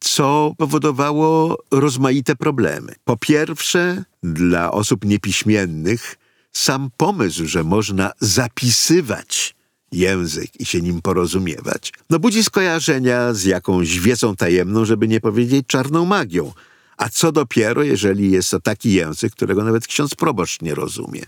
co 0.00 0.54
powodowało 0.58 1.58
rozmaite 1.70 2.36
problemy. 2.36 2.94
Po 3.04 3.16
pierwsze, 3.16 4.04
dla 4.22 4.72
osób 4.72 5.04
niepiśmiennych 5.04 6.16
sam 6.52 6.90
pomysł, 6.96 7.46
że 7.46 7.64
można 7.64 8.12
zapisywać 8.20 9.54
język 9.92 10.60
i 10.60 10.64
się 10.64 10.80
nim 10.80 11.02
porozumiewać, 11.02 11.92
no 12.10 12.18
budzi 12.18 12.44
skojarzenia 12.44 13.34
z 13.34 13.44
jakąś 13.44 13.98
wiedzą 14.00 14.36
tajemną, 14.36 14.84
żeby 14.84 15.08
nie 15.08 15.20
powiedzieć 15.20 15.66
czarną 15.66 16.04
magią. 16.04 16.52
A 16.96 17.08
co 17.08 17.32
dopiero, 17.32 17.82
jeżeli 17.82 18.30
jest 18.30 18.50
to 18.50 18.60
taki 18.60 18.92
język, 18.92 19.32
którego 19.32 19.64
nawet 19.64 19.86
ksiądz 19.86 20.14
proboszcz 20.14 20.62
nie 20.62 20.74
rozumie. 20.74 21.22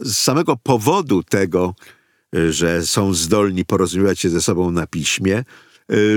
Z 0.00 0.16
samego 0.16 0.56
powodu 0.56 1.22
tego, 1.22 1.74
że 2.50 2.86
są 2.86 3.14
zdolni 3.14 3.64
porozumiewać 3.64 4.20
się 4.20 4.30
ze 4.30 4.42
sobą 4.42 4.70
na 4.70 4.86
piśmie, 4.86 5.44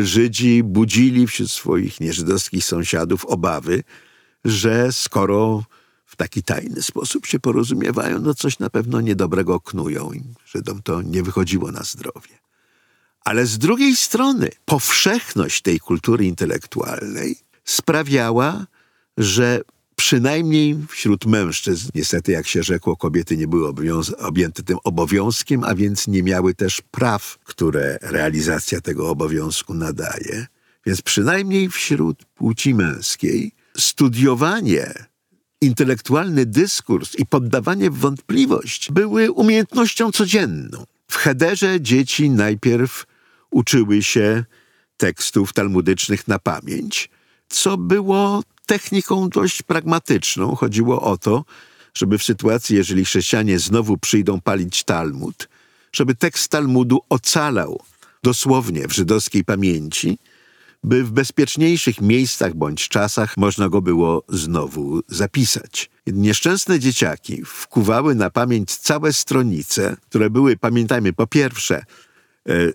Żydzi 0.02 0.64
budzili 0.64 1.28
wśród 1.28 1.52
swoich 1.52 2.00
nieżydowskich 2.00 2.66
sąsiadów 2.66 3.26
obawy, 3.26 3.84
że 4.46 4.92
skoro 4.92 5.64
w 6.06 6.16
taki 6.16 6.44
tajny 6.44 6.82
sposób 6.82 7.26
się 7.26 7.40
porozumiewają, 7.40 8.20
no 8.20 8.34
coś 8.34 8.60
na 8.60 8.70
pewno 8.70 9.02
niedobrego 9.02 9.60
knują 9.60 10.14
i 10.14 10.24
Żydom 10.46 10.82
to 10.82 11.02
nie 11.02 11.24
wychodziło 11.24 11.72
na 11.72 11.84
zdrowie. 11.84 12.40
Ale 13.24 13.46
z 13.46 13.58
drugiej 13.58 13.96
strony 13.96 14.50
powszechność 14.66 15.62
tej 15.62 15.80
kultury 15.80 16.26
intelektualnej 16.26 17.36
sprawiała, 17.66 18.66
że 19.18 19.62
przynajmniej 19.96 20.78
wśród 20.90 21.26
mężczyzn, 21.26 21.90
niestety 21.96 22.32
jak 22.32 22.48
się 22.48 22.64
rzekło, 22.64 22.98
kobiety 22.98 23.38
nie 23.38 23.48
były 23.48 23.74
objęte 24.18 24.64
tym 24.64 24.78
obowiązkiem, 24.84 25.64
a 25.64 25.76
więc 25.76 26.08
nie 26.08 26.24
miały 26.24 26.54
też 26.54 26.82
praw, 26.92 27.38
które 27.44 27.98
realizacja 28.02 28.82
tego 28.82 29.10
obowiązku 29.10 29.74
nadaje. 29.74 30.48
Więc 30.86 31.02
przynajmniej 31.02 31.70
wśród 31.70 32.26
płci 32.26 32.74
męskiej 32.74 33.52
studiowanie 33.78 34.94
intelektualny 35.62 36.46
dyskurs 36.46 37.16
i 37.16 37.26
poddawanie 37.26 37.92
w 37.92 37.98
wątpliwość 37.98 38.92
były 38.92 39.32
umiejętnością 39.32 40.12
codzienną. 40.12 40.86
W 41.12 41.16
Hederze 41.16 41.82
dzieci 41.82 42.30
najpierw 42.30 43.06
uczyły 43.52 44.04
się 44.04 44.44
tekstów 44.98 45.54
talmudycznych 45.54 46.28
na 46.28 46.40
pamięć, 46.40 47.10
co 47.50 47.78
było 47.78 48.44
techniką 48.66 49.30
dość 49.30 49.62
pragmatyczną. 49.62 50.56
Chodziło 50.56 51.02
o 51.02 51.18
to, 51.18 51.46
żeby 51.94 52.18
w 52.18 52.24
sytuacji, 52.24 52.76
jeżeli 52.76 53.06
chrześcijanie 53.06 53.60
znowu 53.60 53.98
przyjdą 53.98 54.42
palić 54.42 54.84
Talmud, 54.84 55.50
żeby 55.92 56.16
tekst 56.16 56.52
Talmudu 56.52 57.02
ocalał 57.10 57.82
dosłownie 58.24 58.88
w 58.88 58.94
żydowskiej 58.94 59.44
pamięci, 59.44 60.18
by 60.84 61.04
w 61.04 61.12
bezpieczniejszych 61.12 62.02
miejscach 62.02 62.56
bądź 62.56 62.90
czasach 62.90 63.38
można 63.38 63.70
go 63.70 63.82
było 63.82 64.24
znowu 64.30 65.02
zapisać. 65.08 65.90
Nieszczęsne 66.08 66.80
dzieciaki 66.80 67.42
wkuwały 67.46 68.16
na 68.16 68.30
pamięć 68.30 68.76
całe 68.76 69.14
stronice, 69.14 69.98
które 70.10 70.30
były, 70.30 70.58
pamiętajmy, 70.58 71.14
po 71.14 71.28
pierwsze, 71.28 71.76
e, 71.78 71.84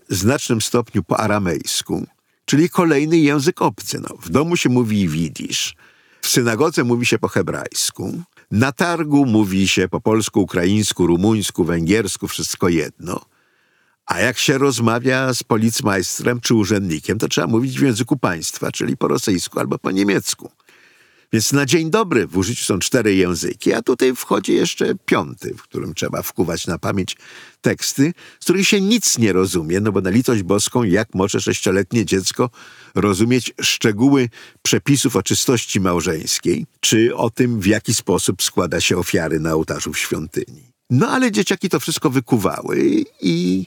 w 0.09 0.15
znacznym 0.15 0.61
stopniu 0.61 1.03
po 1.03 1.19
aramejsku, 1.19 2.07
czyli 2.45 2.69
kolejny 2.69 3.17
język 3.17 3.61
obcy. 3.61 3.99
No, 3.99 4.17
w 4.21 4.29
domu 4.29 4.57
się 4.57 4.69
mówi 4.69 5.07
widzisz, 5.07 5.75
w 6.21 6.27
synagodze 6.27 6.83
mówi 6.83 7.05
się 7.05 7.19
po 7.19 7.27
hebrajsku, 7.27 8.21
na 8.51 8.71
targu 8.71 9.25
mówi 9.25 9.67
się 9.67 9.87
po 9.87 10.01
polsku, 10.01 10.41
ukraińsku, 10.41 11.07
rumuńsku, 11.07 11.63
węgiersku, 11.63 12.27
wszystko 12.27 12.69
jedno. 12.69 13.21
A 14.05 14.19
jak 14.19 14.37
się 14.37 14.57
rozmawia 14.57 15.33
z 15.33 15.43
policmajstrem 15.43 16.39
czy 16.39 16.55
urzędnikiem, 16.55 17.19
to 17.19 17.27
trzeba 17.27 17.47
mówić 17.47 17.79
w 17.79 17.83
języku 17.83 18.17
państwa, 18.17 18.71
czyli 18.71 18.97
po 18.97 19.07
rosyjsku 19.07 19.59
albo 19.59 19.77
po 19.77 19.91
niemiecku. 19.91 20.51
Więc 21.33 21.53
na 21.53 21.65
dzień 21.65 21.89
dobry 21.89 22.27
w 22.27 22.37
użyciu 22.37 22.63
są 22.63 22.79
cztery 22.79 23.15
języki, 23.15 23.73
a 23.73 23.81
tutaj 23.81 24.15
wchodzi 24.15 24.53
jeszcze 24.53 24.95
piąty, 25.05 25.53
w 25.57 25.61
którym 25.61 25.93
trzeba 25.93 26.21
wkuwać 26.21 26.67
na 26.67 26.77
pamięć 26.77 27.17
teksty, 27.61 28.13
z 28.39 28.43
których 28.43 28.67
się 28.67 28.81
nic 28.81 29.17
nie 29.17 29.33
rozumie, 29.33 29.79
no 29.79 29.91
bo 29.91 30.01
na 30.01 30.09
litość 30.09 30.43
boską, 30.43 30.83
jak 30.83 31.13
może 31.13 31.41
sześcioletnie 31.41 32.05
dziecko 32.05 32.49
rozumieć 32.95 33.53
szczegóły 33.61 34.29
przepisów 34.61 35.15
o 35.15 35.23
czystości 35.23 35.79
małżeńskiej, 35.79 36.65
czy 36.79 37.15
o 37.15 37.29
tym, 37.29 37.59
w 37.59 37.65
jaki 37.65 37.93
sposób 37.93 38.43
składa 38.43 38.81
się 38.81 38.97
ofiary 38.97 39.39
na 39.39 39.53
ołtarzu 39.53 39.93
w 39.93 39.99
świątyni. 39.99 40.71
No 40.89 41.07
ale 41.07 41.31
dzieciaki 41.31 41.69
to 41.69 41.79
wszystko 41.79 42.09
wykuwały 42.09 43.03
i 43.21 43.65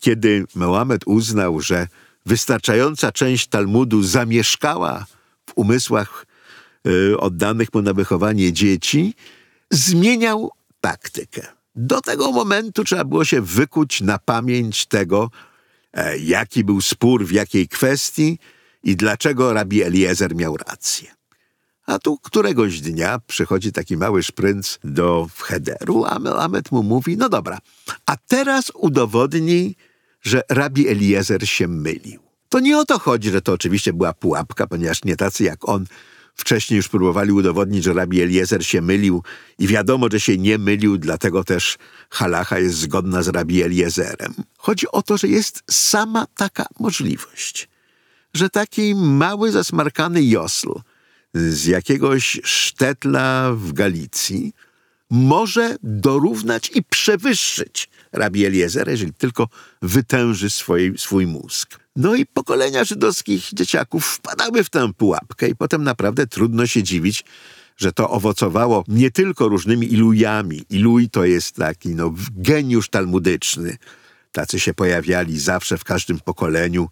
kiedy 0.00 0.44
Mohamed 0.54 1.02
uznał, 1.06 1.60
że 1.60 1.88
wystarczająca 2.26 3.12
część 3.12 3.46
Talmudu 3.46 4.02
zamieszkała 4.02 5.06
w 5.46 5.52
umysłach 5.54 6.26
oddanych 7.18 7.74
mu 7.74 7.82
na 7.82 7.92
wychowanie 7.92 8.52
dzieci, 8.52 9.14
zmieniał 9.70 10.50
taktykę. 10.80 11.46
Do 11.76 12.00
tego 12.00 12.32
momentu 12.32 12.84
trzeba 12.84 13.04
było 13.04 13.24
się 13.24 13.40
wykuć 13.40 14.00
na 14.00 14.18
pamięć 14.18 14.86
tego, 14.86 15.30
e, 15.92 16.18
jaki 16.18 16.64
był 16.64 16.80
spór 16.80 17.26
w 17.26 17.32
jakiej 17.32 17.68
kwestii 17.68 18.38
i 18.82 18.96
dlaczego 18.96 19.52
rabi 19.52 19.82
Eliezer 19.82 20.36
miał 20.36 20.56
rację. 20.56 21.14
A 21.86 21.98
tu 21.98 22.18
któregoś 22.18 22.80
dnia 22.80 23.20
przychodzi 23.26 23.72
taki 23.72 23.96
mały 23.96 24.22
szprync 24.22 24.78
do 24.84 25.28
Hederu, 25.38 26.04
a 26.04 26.18
Melamed 26.18 26.72
mu 26.72 26.82
mówi, 26.82 27.16
no 27.16 27.28
dobra, 27.28 27.58
a 28.06 28.16
teraz 28.16 28.72
udowodnij, 28.74 29.76
że 30.22 30.42
rabi 30.50 30.88
Eliezer 30.88 31.48
się 31.48 31.68
mylił. 31.68 32.20
To 32.48 32.60
nie 32.60 32.78
o 32.78 32.84
to 32.84 32.98
chodzi, 32.98 33.30
że 33.30 33.42
to 33.42 33.52
oczywiście 33.52 33.92
była 33.92 34.12
pułapka, 34.12 34.66
ponieważ 34.66 35.04
nie 35.04 35.16
tacy 35.16 35.44
jak 35.44 35.68
on 35.68 35.86
wcześniej 36.34 36.76
już 36.76 36.88
próbowali 36.88 37.32
udowodnić, 37.32 37.84
że 37.84 37.92
rabi 37.92 38.22
Eliezer 38.22 38.66
się 38.66 38.82
mylił 38.82 39.22
i 39.58 39.66
wiadomo, 39.66 40.06
że 40.12 40.20
się 40.20 40.38
nie 40.38 40.58
mylił, 40.58 40.98
dlatego 40.98 41.44
też 41.44 41.76
halacha 42.10 42.58
jest 42.58 42.76
zgodna 42.76 43.22
z 43.22 43.28
rabi 43.28 43.62
Eliezerem. 43.62 44.34
Chodzi 44.58 44.86
o 44.92 45.02
to, 45.02 45.16
że 45.16 45.28
jest 45.28 45.62
sama 45.70 46.26
taka 46.36 46.66
możliwość, 46.80 47.68
że 48.34 48.50
taki 48.50 48.94
mały, 48.94 49.52
zasmarkany 49.52 50.22
Josl 50.24 50.68
z 51.34 51.66
jakiegoś 51.66 52.40
sztetla 52.44 53.52
w 53.54 53.72
Galicji 53.72 54.52
może 55.10 55.76
dorównać 55.82 56.70
i 56.74 56.82
przewyższyć 56.82 57.88
rabi 58.12 58.44
Eliezer, 58.44 58.88
jeżeli 58.88 59.12
tylko 59.12 59.48
wytęży 59.82 60.50
swój, 60.50 60.94
swój 60.98 61.26
mózg. 61.26 61.83
No 61.96 62.14
i 62.14 62.26
pokolenia 62.26 62.84
żydowskich 62.84 63.48
dzieciaków 63.52 64.06
wpadały 64.06 64.64
w 64.64 64.70
tę 64.70 64.92
pułapkę 64.92 65.48
i 65.48 65.56
potem 65.56 65.84
naprawdę 65.84 66.26
trudno 66.26 66.66
się 66.66 66.82
dziwić, 66.82 67.24
że 67.76 67.92
to 67.92 68.10
owocowało 68.10 68.84
nie 68.88 69.10
tylko 69.10 69.48
różnymi 69.48 69.92
ilujami. 69.92 70.64
Iluj 70.70 71.10
to 71.10 71.24
jest 71.24 71.56
taki 71.56 71.88
no, 71.88 72.14
geniusz 72.36 72.88
talmudyczny. 72.88 73.76
Tacy 74.32 74.60
się 74.60 74.74
pojawiali 74.74 75.38
zawsze 75.38 75.78
w 75.78 75.84
każdym 75.84 76.20
pokoleniu. 76.20 76.88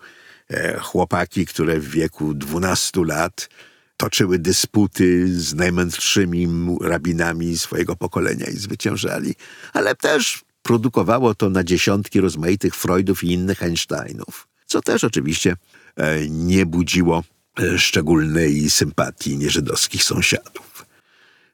E, 0.50 0.78
chłopaki, 0.78 1.46
które 1.46 1.80
w 1.80 1.88
wieku 1.88 2.34
12 2.34 3.04
lat 3.04 3.48
toczyły 3.96 4.38
dysputy 4.38 5.40
z 5.40 5.54
najmędrszymi 5.54 6.48
rabinami 6.80 7.58
swojego 7.58 7.96
pokolenia 7.96 8.46
i 8.46 8.56
zwyciężali, 8.56 9.34
ale 9.72 9.94
też 9.94 10.44
produkowało 10.62 11.34
to 11.34 11.50
na 11.50 11.64
dziesiątki 11.64 12.20
rozmaitych 12.20 12.74
Freudów 12.74 13.24
i 13.24 13.32
innych 13.32 13.62
Einsteinów, 13.62 14.48
co 14.72 14.82
też 14.82 15.04
oczywiście 15.04 15.56
e, 15.96 16.28
nie 16.28 16.66
budziło 16.66 17.22
e, 17.58 17.78
szczególnej 17.78 18.70
sympatii 18.70 19.38
nieżydowskich 19.38 20.04
sąsiadów. 20.04 20.86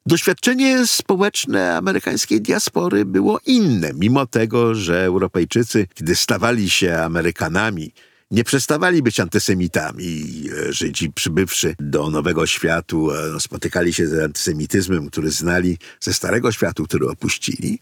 Doświadczenie 0.06 0.86
społeczne 0.86 1.76
amerykańskiej 1.76 2.40
diaspory 2.40 3.04
było 3.04 3.40
inne, 3.46 3.90
mimo 3.94 4.26
tego, 4.26 4.74
że 4.74 5.04
Europejczycy, 5.04 5.86
kiedy 5.94 6.16
stawali 6.16 6.70
się 6.70 6.96
Amerykanami, 6.96 7.92
nie 8.30 8.44
przestawali 8.44 9.02
być 9.02 9.20
antysemitami. 9.20 10.24
E, 10.68 10.72
Żydzi 10.72 11.12
przybywszy 11.12 11.74
do 11.78 12.10
Nowego 12.10 12.46
Światu 12.46 13.08
spotykali 13.38 13.92
się 13.92 14.06
z 14.06 14.24
antysemityzmem, 14.24 15.10
który 15.10 15.30
znali 15.30 15.78
ze 16.00 16.14
Starego 16.14 16.52
Światu, 16.52 16.84
który 16.84 17.08
opuścili 17.08 17.80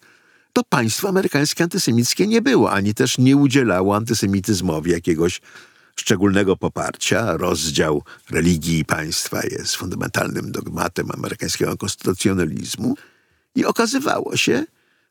to 0.56 0.64
państwo 0.64 1.08
amerykańskie 1.08 1.64
antysemickie 1.64 2.26
nie 2.26 2.42
było, 2.42 2.72
ani 2.72 2.94
też 2.94 3.18
nie 3.18 3.36
udzielało 3.36 3.96
antysemityzmowi 3.96 4.90
jakiegoś 4.90 5.40
szczególnego 5.96 6.56
poparcia. 6.56 7.36
Rozdział 7.36 8.02
religii 8.30 8.78
i 8.78 8.84
państwa 8.84 9.40
jest 9.50 9.76
fundamentalnym 9.76 10.52
dogmatem 10.52 11.10
amerykańskiego 11.10 11.76
konstytucjonalizmu. 11.76 12.94
I 13.54 13.64
okazywało 13.64 14.36
się, 14.36 14.64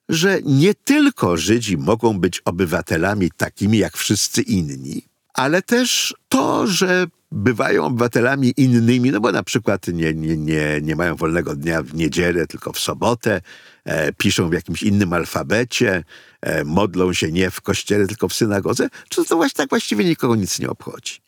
że 0.09 0.39
nie 0.45 0.73
tylko 0.73 1.37
Żydzi 1.37 1.77
mogą 1.77 2.19
być 2.19 2.41
obywatelami 2.45 3.31
takimi 3.37 3.77
jak 3.77 3.97
wszyscy 3.97 4.41
inni, 4.41 5.01
ale 5.33 5.61
też 5.61 6.15
to, 6.29 6.67
że 6.67 7.07
bywają 7.35 7.85
obywatelami 7.85 8.53
innymi, 8.57 9.11
no 9.11 9.19
bo 9.19 9.31
na 9.31 9.43
przykład 9.43 9.87
nie, 9.87 10.13
nie, 10.13 10.37
nie, 10.37 10.79
nie 10.81 10.95
mają 10.95 11.15
wolnego 11.15 11.55
dnia 11.55 11.83
w 11.83 11.93
niedzielę, 11.93 12.47
tylko 12.47 12.73
w 12.73 12.79
sobotę, 12.79 13.41
e, 13.85 14.13
piszą 14.13 14.49
w 14.49 14.53
jakimś 14.53 14.83
innym 14.83 15.13
alfabecie, 15.13 16.03
e, 16.41 16.63
modlą 16.63 17.13
się 17.13 17.31
nie 17.31 17.49
w 17.51 17.61
kościele, 17.61 18.07
tylko 18.07 18.27
w 18.27 18.33
synagodze, 18.33 18.89
czy 19.09 19.25
to 19.25 19.35
właśnie 19.35 19.57
tak 19.57 19.69
właściwie 19.69 20.05
nikogo 20.05 20.35
nic 20.35 20.59
nie 20.59 20.69
obchodzi. 20.69 21.21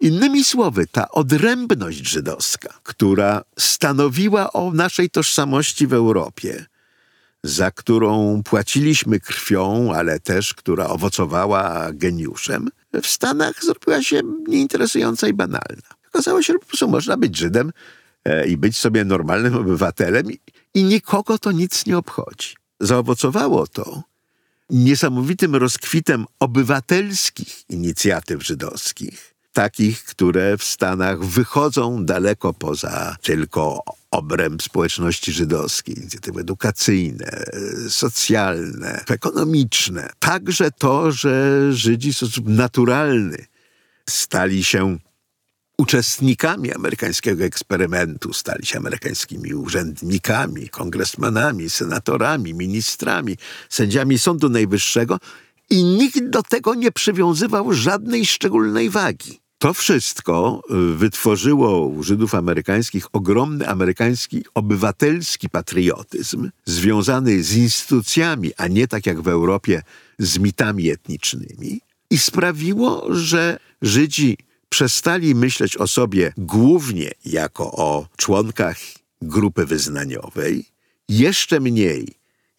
Innymi 0.00 0.44
słowy, 0.44 0.86
ta 0.86 1.10
odrębność 1.10 2.08
żydowska, 2.08 2.74
która 2.82 3.42
stanowiła 3.58 4.52
o 4.52 4.72
naszej 4.72 5.10
tożsamości 5.10 5.86
w 5.86 5.92
Europie, 5.92 6.66
za 7.44 7.70
którą 7.70 8.42
płaciliśmy 8.42 9.20
krwią, 9.20 9.92
ale 9.94 10.20
też 10.20 10.54
która 10.54 10.86
owocowała 10.86 11.92
geniuszem, 11.92 12.68
w 13.02 13.06
Stanach 13.06 13.64
zrobiła 13.64 14.02
się 14.02 14.20
nieinteresująca 14.48 15.28
i 15.28 15.32
banalna. 15.32 15.88
Okazało 16.08 16.42
się, 16.42 16.52
że 16.52 16.58
po 16.58 16.66
prostu 16.66 16.88
można 16.88 17.16
być 17.16 17.36
Żydem 17.36 17.72
e, 18.24 18.46
i 18.46 18.56
być 18.56 18.76
sobie 18.76 19.04
normalnym 19.04 19.56
obywatelem 19.56 20.32
i, 20.32 20.38
i 20.74 20.84
nikogo 20.84 21.38
to 21.38 21.52
nic 21.52 21.86
nie 21.86 21.98
obchodzi. 21.98 22.54
Zaowocowało 22.80 23.66
to 23.66 24.02
niesamowitym 24.70 25.56
rozkwitem 25.56 26.26
obywatelskich 26.38 27.70
inicjatyw 27.70 28.42
żydowskich, 28.46 29.31
takich, 29.52 30.04
które 30.04 30.58
w 30.58 30.64
Stanach 30.64 31.24
wychodzą 31.24 32.04
daleko 32.04 32.54
poza 32.54 33.16
tylko 33.22 33.82
obręb 34.10 34.62
społeczności 34.62 35.32
żydowskiej, 35.32 35.98
inicjatywy 35.98 36.40
edukacyjne, 36.40 37.44
socjalne, 37.88 39.04
ekonomiczne. 39.08 40.10
Także 40.18 40.70
to, 40.70 41.12
że 41.12 41.58
Żydzi 41.72 42.12
w 42.12 42.16
sposób 42.16 42.48
naturalny 42.48 43.46
stali 44.10 44.64
się 44.64 44.98
uczestnikami 45.78 46.72
amerykańskiego 46.74 47.44
eksperymentu, 47.44 48.32
stali 48.32 48.66
się 48.66 48.78
amerykańskimi 48.78 49.54
urzędnikami, 49.54 50.68
kongresmanami, 50.68 51.70
senatorami, 51.70 52.54
ministrami, 52.54 53.36
sędziami 53.68 54.18
Sądu 54.18 54.48
Najwyższego 54.48 55.18
i 55.70 55.84
nikt 55.84 56.28
do 56.28 56.42
tego 56.42 56.74
nie 56.74 56.92
przywiązywał 56.92 57.72
żadnej 57.72 58.26
szczególnej 58.26 58.90
wagi. 58.90 59.41
To 59.62 59.74
wszystko 59.74 60.62
y, 60.92 60.96
wytworzyło 60.96 61.86
u 61.86 62.02
Żydów 62.02 62.34
amerykańskich 62.34 63.06
ogromny 63.12 63.68
amerykański 63.68 64.44
obywatelski 64.54 65.50
patriotyzm, 65.50 66.50
związany 66.64 67.42
z 67.42 67.56
instytucjami, 67.56 68.50
a 68.56 68.68
nie 68.68 68.88
tak 68.88 69.06
jak 69.06 69.20
w 69.20 69.28
Europie 69.28 69.82
z 70.18 70.38
mitami 70.38 70.90
etnicznymi, 70.90 71.80
i 72.10 72.18
sprawiło, 72.18 73.14
że 73.14 73.58
Żydzi 73.82 74.38
przestali 74.68 75.34
myśleć 75.34 75.76
o 75.76 75.86
sobie 75.86 76.32
głównie 76.36 77.10
jako 77.24 77.72
o 77.72 78.06
członkach 78.16 78.78
grupy 79.20 79.66
wyznaniowej, 79.66 80.64
jeszcze 81.08 81.60
mniej 81.60 82.08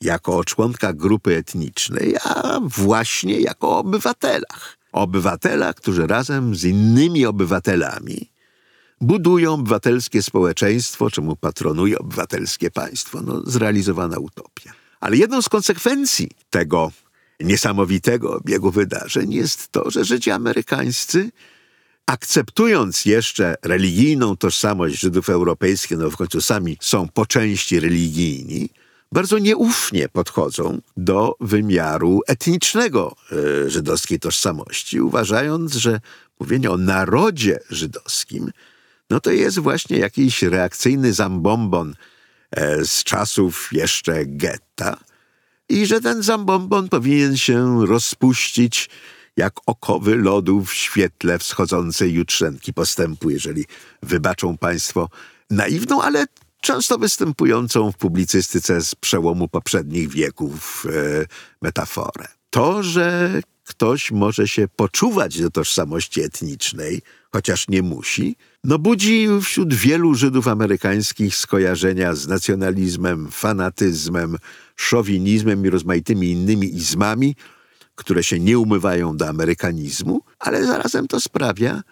jako 0.01 0.37
o 0.37 0.43
członkach 0.43 0.95
grupy 0.95 1.35
etnicznej, 1.35 2.15
a 2.23 2.59
właśnie 2.63 3.39
jako 3.39 3.69
o 3.69 3.77
obywatelach 3.77 4.82
obywatela, 4.93 5.73
którzy 5.73 6.08
razem 6.08 6.56
z 6.56 6.63
innymi 6.63 7.25
obywatelami 7.25 8.34
budują 9.01 9.53
obywatelskie 9.53 10.23
społeczeństwo, 10.23 11.12
czemu 11.12 11.36
patronuje 11.36 11.99
obywatelskie 11.99 12.71
państwo. 12.71 13.21
No, 13.21 13.41
zrealizowana 13.45 14.17
utopia. 14.17 14.73
Ale 14.99 15.17
jedną 15.17 15.41
z 15.41 15.49
konsekwencji 15.49 16.29
tego 16.49 16.91
niesamowitego 17.39 18.41
biegu 18.45 18.71
wydarzeń 18.71 19.34
jest 19.34 19.71
to, 19.71 19.91
że 19.91 20.06
Żydzi 20.06 20.32
amerykańscy, 20.32 21.32
akceptując 22.06 23.06
jeszcze 23.06 23.56
religijną 23.63 24.38
tożsamość 24.38 24.99
Żydów 24.99 25.29
europejskich, 25.29 25.97
no 25.97 26.10
w 26.10 26.17
końcu 26.17 26.41
sami 26.41 26.77
są 26.82 27.08
po 27.08 27.25
części 27.25 27.79
religijni, 27.79 28.69
bardzo 29.13 29.38
nieufnie 29.38 30.10
podchodzą 30.10 30.82
do 30.97 31.36
wymiaru 31.39 32.21
etnicznego 32.28 33.15
e, 33.32 33.69
żydowskiej 33.69 34.19
tożsamości, 34.19 35.02
uważając, 35.02 35.73
że 35.73 35.99
mówienie 36.39 36.71
o 36.71 36.78
narodzie 36.78 37.60
żydowskim 37.69 38.52
no 39.10 39.19
to 39.19 39.32
jest 39.32 39.60
właśnie 39.60 39.97
jakiś 39.97 40.43
reakcyjny 40.43 41.13
zambombon 41.13 41.95
e, 42.52 42.86
z 42.86 43.04
czasów 43.04 43.69
jeszcze 43.71 44.26
getta 44.26 44.97
i 45.69 45.86
że 45.86 46.02
ten 46.02 46.23
zambombon 46.23 46.89
powinien 46.89 47.38
się 47.38 47.86
rozpuścić 47.86 48.89
jak 49.38 49.54
okowy 49.65 50.15
lodu 50.15 50.65
w 50.65 50.73
świetle 50.73 51.39
wschodzącej 51.39 52.13
jutrzenki 52.13 52.73
postępu, 52.73 53.30
jeżeli 53.30 53.65
wybaczą 54.04 54.58
Państwo 54.58 55.10
naiwną, 55.49 56.02
ale 56.02 56.26
często 56.63 56.97
występującą 56.97 57.91
w 57.91 57.97
publicystyce 57.97 58.82
z 58.82 58.95
przełomu 58.95 59.47
poprzednich 59.47 60.10
wieków 60.10 60.86
e, 60.89 61.26
metaforę. 61.62 62.28
To, 62.49 62.84
że 62.84 63.39
ktoś 63.63 64.12
może 64.12 64.47
się 64.47 64.67
poczuwać 64.67 65.41
do 65.41 65.49
tożsamości 65.49 66.21
etnicznej, 66.21 67.02
chociaż 67.32 67.67
nie 67.67 67.82
musi, 67.82 68.36
no 68.63 68.80
budzi 68.80 69.28
wśród 69.41 69.73
wielu 69.73 70.15
Żydów 70.15 70.47
amerykańskich 70.47 71.36
skojarzenia 71.36 72.15
z 72.15 72.28
nacjonalizmem, 72.28 73.32
fanatyzmem, 73.32 74.38
szowinizmem 74.76 75.65
i 75.65 75.69
rozmaitymi 75.69 76.32
innymi 76.32 76.76
izmami, 76.76 77.36
które 77.95 78.23
się 78.23 78.39
nie 78.39 78.60
umywają 78.60 79.17
do 79.17 79.28
amerykanizmu, 79.28 80.21
ale 80.39 80.65
zarazem 80.65 81.08
to 81.08 81.19
sprawia, 81.19 81.84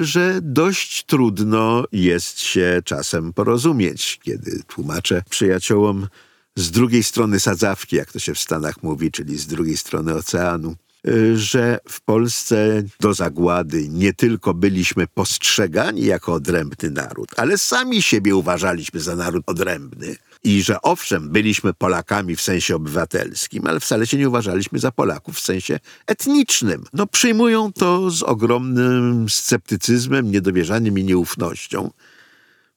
że 0.00 0.38
dość 0.42 1.04
trudno 1.04 1.84
jest 1.92 2.40
się 2.40 2.82
czasem 2.84 3.32
porozumieć, 3.32 4.20
kiedy 4.22 4.62
tłumaczę 4.66 5.22
przyjaciołom 5.30 6.08
z 6.56 6.70
drugiej 6.70 7.02
strony 7.02 7.40
sadzawki, 7.40 7.96
jak 7.96 8.12
to 8.12 8.18
się 8.18 8.34
w 8.34 8.38
Stanach 8.38 8.82
mówi, 8.82 9.10
czyli 9.10 9.38
z 9.38 9.46
drugiej 9.46 9.76
strony 9.76 10.14
oceanu, 10.14 10.74
że 11.34 11.78
w 11.88 12.00
Polsce 12.00 12.82
do 13.00 13.14
zagłady 13.14 13.88
nie 13.88 14.12
tylko 14.12 14.54
byliśmy 14.54 15.06
postrzegani 15.06 16.04
jako 16.04 16.32
odrębny 16.32 16.90
naród, 16.90 17.28
ale 17.36 17.58
sami 17.58 18.02
siebie 18.02 18.36
uważaliśmy 18.36 19.00
za 19.00 19.16
naród 19.16 19.42
odrębny 19.46 20.16
i 20.44 20.62
że 20.62 20.82
owszem, 20.82 21.28
byliśmy 21.28 21.74
Polakami 21.74 22.36
w 22.36 22.40
sensie 22.40 22.76
obywatelskim, 22.76 23.66
ale 23.66 23.80
wcale 23.80 24.06
się 24.06 24.16
nie 24.16 24.28
uważaliśmy 24.28 24.78
za 24.78 24.92
Polaków 24.92 25.36
w 25.36 25.40
sensie 25.40 25.80
etnicznym. 26.06 26.84
No, 26.92 27.06
przyjmują 27.06 27.72
to 27.72 28.10
z 28.10 28.22
ogromnym 28.22 29.26
sceptycyzmem, 29.28 30.30
niedowierzaniem 30.30 30.98
i 30.98 31.04
nieufnością, 31.04 31.90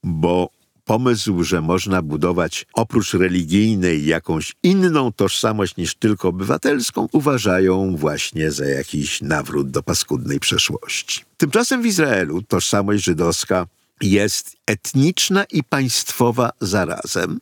bo 0.04 0.50
pomysł, 0.86 1.44
że 1.44 1.62
można 1.62 2.02
budować 2.02 2.66
oprócz 2.74 3.14
religijnej 3.14 4.06
jakąś 4.06 4.54
inną 4.64 5.12
tożsamość 5.12 5.78
niż 5.78 5.96
tylko 5.96 6.28
obywatelską, 6.28 7.08
uważają 7.12 7.96
właśnie 7.98 8.52
za 8.52 8.66
jakiś 8.66 9.22
nawrót 9.22 9.72
do 9.72 9.84
paskudnej 9.84 10.40
przeszłości. 10.40 11.24
Tymczasem 11.38 11.82
w 11.82 11.86
Izraelu 11.86 12.42
tożsamość 12.42 13.04
żydowska 13.04 13.68
jest 14.02 14.56
etniczna 14.66 15.44
i 15.44 15.64
państwowa 15.64 16.52
zarazem, 16.62 17.40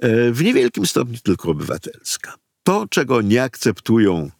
E, 0.00 0.32
w 0.32 0.42
niewielkim 0.44 0.86
stopniu 0.86 1.18
tylko 1.22 1.50
obywatelska. 1.50 2.34
To, 2.62 2.86
czego 2.90 3.22
nie 3.22 3.42
akceptują 3.42 4.30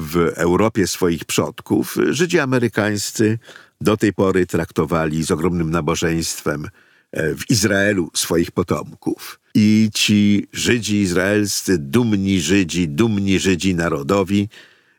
w 0.00 0.32
Europie 0.36 0.86
swoich 0.86 1.24
przodków, 1.24 1.96
Żydzi 2.10 2.38
amerykańscy 2.38 3.38
do 3.80 3.96
tej 3.96 4.12
pory 4.12 4.46
traktowali 4.46 5.24
z 5.24 5.30
ogromnym 5.30 5.70
nabożeństwem 5.70 6.64
e, 6.64 6.70
w 7.12 7.50
Izraelu 7.50 8.10
swoich 8.14 8.50
potomków. 8.50 9.40
I 9.54 9.90
ci 9.94 10.46
Żydzi 10.52 10.96
izraelscy, 10.96 11.78
dumni 11.78 12.40
Żydzi, 12.40 12.88
dumni 12.88 13.38
Żydzi 13.38 13.74
narodowi, 13.74 14.48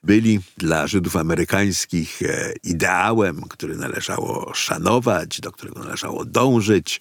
byli 0.04 0.40
dla 0.58 0.88
Żydów 0.88 1.16
amerykańskich 1.16 2.22
e, 2.22 2.54
ideałem, 2.64 3.42
który 3.42 3.76
należało 3.76 4.54
szanować, 4.54 5.42
do 5.42 5.52
którego 5.52 5.80
należało 5.80 6.26
dążyć, 6.26 7.00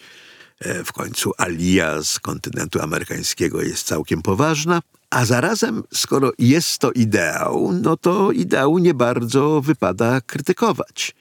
E, 0.61 0.84
w 0.84 0.93
końcu 0.93 1.32
alia 1.39 2.03
z 2.03 2.18
kontynentu 2.18 2.82
amerykańskiego 2.82 3.62
jest 3.62 3.87
całkiem 3.87 4.22
poważna, 4.22 4.82
a 5.11 5.24
zarazem, 5.24 5.82
skoro 5.95 6.32
jest 6.39 6.78
to 6.78 6.93
ideał, 6.93 7.72
no 7.82 7.97
to 7.97 8.32
ideału 8.32 8.78
nie 8.78 8.95
bardzo 8.95 9.61
wypada 9.61 10.20
krytykować. 10.20 11.14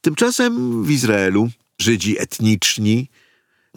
Tymczasem 0.00 0.82
w 0.84 0.90
Izraelu 0.90 1.48
Żydzi 1.78 2.20
etniczni, 2.20 3.08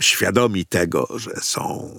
świadomi 0.01 0.65
tego, 0.65 1.07
że 1.15 1.31
są 1.41 1.91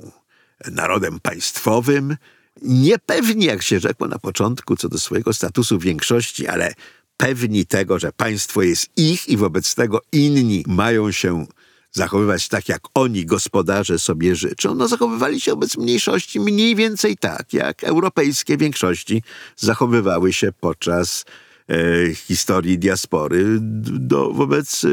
narodem 0.70 1.20
państwowym, 1.20 2.16
niepewni, 2.62 3.44
jak 3.44 3.62
się 3.62 3.80
rzekło 3.80 4.08
na 4.08 4.18
początku, 4.18 4.76
co 4.76 4.88
do 4.88 4.98
swojego 4.98 5.32
statusu 5.32 5.78
większości, 5.78 6.46
ale 6.46 6.74
pewni 7.16 7.66
tego, 7.66 7.98
że 7.98 8.12
państwo 8.12 8.62
jest 8.62 8.86
ich 8.96 9.28
i 9.28 9.36
wobec 9.36 9.74
tego 9.74 10.00
inni 10.12 10.64
mają 10.66 11.12
się 11.12 11.46
zachowywać 11.92 12.48
tak, 12.48 12.68
jak 12.68 12.80
oni, 12.94 13.26
gospodarze, 13.26 13.98
sobie 13.98 14.36
życzą, 14.36 14.74
no 14.74 14.88
zachowywali 14.88 15.40
się 15.40 15.50
wobec 15.50 15.76
mniejszości 15.76 16.40
mniej 16.40 16.76
więcej 16.76 17.16
tak, 17.16 17.52
jak 17.52 17.84
europejskie 17.84 18.56
większości 18.56 19.22
zachowywały 19.56 20.32
się 20.32 20.52
podczas 20.60 21.24
e, 21.68 22.14
historii 22.14 22.78
diaspory 22.78 23.58
do, 23.60 24.32
wobec 24.32 24.84
e, 24.84 24.88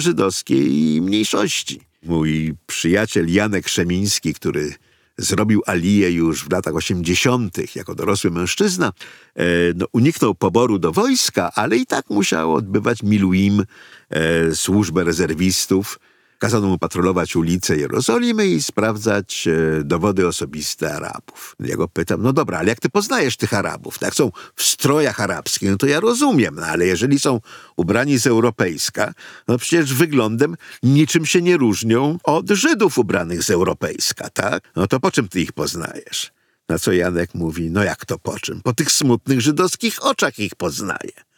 żydowskiej 0.00 1.00
mniejszości. 1.02 1.89
Mój 2.02 2.54
przyjaciel 2.66 3.32
Janek 3.32 3.68
Szemiński, 3.68 4.34
który 4.34 4.74
zrobił 5.18 5.62
aliję 5.66 6.12
już 6.12 6.44
w 6.44 6.52
latach 6.52 6.74
80. 6.74 7.76
jako 7.76 7.94
dorosły 7.94 8.30
mężczyzna, 8.30 8.92
e, 9.34 9.44
no, 9.76 9.86
uniknął 9.92 10.34
poboru 10.34 10.78
do 10.78 10.92
wojska, 10.92 11.52
ale 11.54 11.76
i 11.76 11.86
tak 11.86 12.10
musiał 12.10 12.54
odbywać 12.54 13.02
miluim, 13.02 13.64
e, 14.10 14.54
służbę 14.54 15.04
rezerwistów 15.04 15.98
Kazano 16.40 16.68
mu 16.68 16.78
patrolować 16.78 17.36
ulice 17.36 17.76
Jerozolimy 17.76 18.46
i 18.46 18.62
sprawdzać 18.62 19.48
e, 19.48 19.84
dowody 19.84 20.26
osobiste 20.26 20.94
Arabów. 20.94 21.56
Ja 21.60 21.76
go 21.76 21.88
pytam, 21.88 22.22
no 22.22 22.32
dobra, 22.32 22.58
ale 22.58 22.68
jak 22.68 22.80
ty 22.80 22.88
poznajesz 22.88 23.36
tych 23.36 23.54
Arabów? 23.54 23.98
Tak 23.98 24.14
są 24.14 24.30
w 24.54 24.62
strojach 24.62 25.20
arabskich, 25.20 25.70
no 25.70 25.76
to 25.76 25.86
ja 25.86 26.00
rozumiem, 26.00 26.54
no 26.54 26.66
ale 26.66 26.86
jeżeli 26.86 27.18
są 27.18 27.40
ubrani 27.76 28.18
z 28.18 28.26
europejska, 28.26 29.12
no 29.48 29.58
przecież 29.58 29.94
wyglądem 29.94 30.56
niczym 30.82 31.26
się 31.26 31.42
nie 31.42 31.56
różnią 31.56 32.18
od 32.22 32.50
Żydów 32.50 32.98
ubranych 32.98 33.42
z 33.42 33.50
europejska, 33.50 34.30
tak? 34.30 34.72
No 34.76 34.86
to 34.86 35.00
po 35.00 35.10
czym 35.10 35.28
ty 35.28 35.40
ich 35.40 35.52
poznajesz? 35.52 36.32
Na 36.68 36.78
co 36.78 36.92
Janek 36.92 37.34
mówi, 37.34 37.70
no 37.70 37.84
jak 37.84 38.04
to 38.04 38.18
po 38.18 38.38
czym? 38.38 38.60
Po 38.60 38.72
tych 38.72 38.92
smutnych 38.92 39.40
żydowskich 39.40 40.04
oczach 40.04 40.38
ich 40.38 40.54
poznaje. 40.54 41.29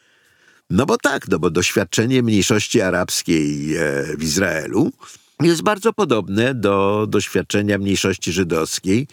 No 0.73 0.87
bo 0.87 0.99
tak, 0.99 1.29
no 1.29 1.39
bo 1.39 1.51
doświadczenie 1.51 2.23
mniejszości 2.23 2.81
arabskiej 2.81 3.77
e, 3.77 4.16
w 4.16 4.23
Izraelu 4.23 4.93
jest 5.43 5.62
bardzo 5.62 5.93
podobne 5.93 6.55
do 6.55 7.07
doświadczenia 7.09 7.79
mniejszości 7.79 8.33
żydowskiej 8.33 9.09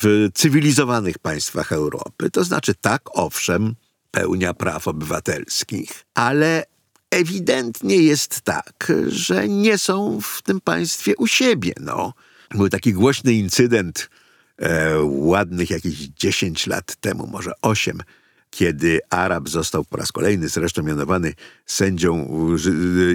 w 0.00 0.28
cywilizowanych 0.34 1.18
państwach 1.18 1.72
Europy. 1.72 2.30
To 2.30 2.44
znaczy 2.44 2.74
tak, 2.74 3.02
owszem, 3.12 3.74
pełnia 4.10 4.54
praw 4.54 4.88
obywatelskich, 4.88 6.04
ale 6.14 6.64
ewidentnie 7.10 7.96
jest 7.96 8.40
tak, 8.40 8.92
że 9.08 9.48
nie 9.48 9.78
są 9.78 10.20
w 10.20 10.42
tym 10.42 10.60
państwie 10.60 11.16
u 11.16 11.26
siebie. 11.26 11.72
No. 11.80 12.12
Był 12.50 12.68
taki 12.68 12.92
głośny 12.92 13.32
incydent 13.32 14.10
e, 14.58 14.98
ładnych 15.02 15.70
jakieś 15.70 15.94
10 15.94 16.66
lat 16.66 16.96
temu, 16.96 17.26
może 17.26 17.52
8, 17.62 18.02
kiedy 18.50 19.00
Arab 19.10 19.48
został 19.48 19.84
po 19.84 19.96
raz 19.96 20.12
kolejny 20.12 20.48
zresztą 20.48 20.82
mianowany 20.82 21.34
sędzią 21.66 22.28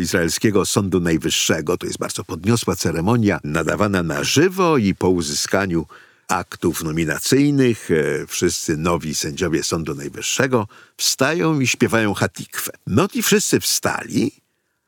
izraelskiego 0.02 0.66
Sądu 0.66 1.00
Najwyższego. 1.00 1.78
To 1.78 1.86
jest 1.86 2.00
bardzo 2.00 2.24
podniosła 2.24 2.76
ceremonia, 2.76 3.40
nadawana 3.44 4.04
na 4.04 4.24
żywo 4.24 4.78
i 4.78 4.96
po 4.96 5.10
uzyskaniu 5.10 5.86
aktów 6.28 6.84
nominacyjnych 6.84 7.92
e, 7.92 8.28
wszyscy 8.28 8.78
nowi 8.78 9.16
sędziowie 9.16 9.64
Sądu 9.64 9.96
Najwyższego 9.96 10.68
wstają 10.98 11.60
i 11.60 11.68
śpiewają 11.68 12.14
hatikwę. 12.14 12.72
No 12.88 13.08
i 13.14 13.22
wszyscy 13.22 13.60
wstali 13.60 14.32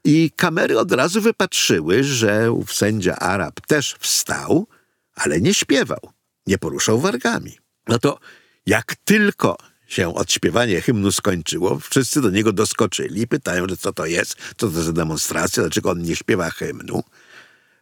i 0.03 0.31
kamery 0.35 0.79
od 0.79 0.91
razu 0.91 1.21
wypatrzyły, 1.21 2.03
że 2.03 2.51
ów 2.51 2.73
sędzia 2.73 3.15
Arab 3.15 3.61
też 3.67 3.95
wstał, 3.99 4.67
ale 5.15 5.41
nie 5.41 5.53
śpiewał, 5.53 5.99
nie 6.47 6.57
poruszał 6.57 6.99
wargami. 6.99 7.57
No 7.87 7.99
to 7.99 8.19
jak 8.65 8.95
tylko 8.95 9.57
się 9.93 10.15
odśpiewanie 10.15 10.81
hymnu 10.81 11.11
skończyło, 11.11 11.79
wszyscy 11.79 12.21
do 12.21 12.29
niego 12.29 12.53
doskoczyli 12.53 13.27
pytają, 13.27 13.67
że 13.69 13.77
co 13.77 13.93
to 13.93 14.05
jest, 14.05 14.35
co 14.57 14.69
to 14.69 14.69
za 14.69 14.93
demonstracja, 14.93 15.63
dlaczego 15.63 15.91
on 15.91 16.01
nie 16.01 16.15
śpiewa 16.15 16.49
hymnu. 16.49 17.03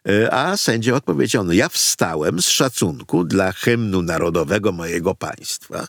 E, 0.09 0.33
a 0.33 0.57
sędzia 0.57 0.95
odpowiedział, 0.95 1.43
no 1.43 1.53
ja 1.53 1.69
wstałem 1.69 2.41
z 2.41 2.47
szacunku 2.47 3.23
dla 3.23 3.51
hymnu 3.51 4.01
narodowego 4.01 4.71
mojego 4.71 5.15
państwa, 5.15 5.87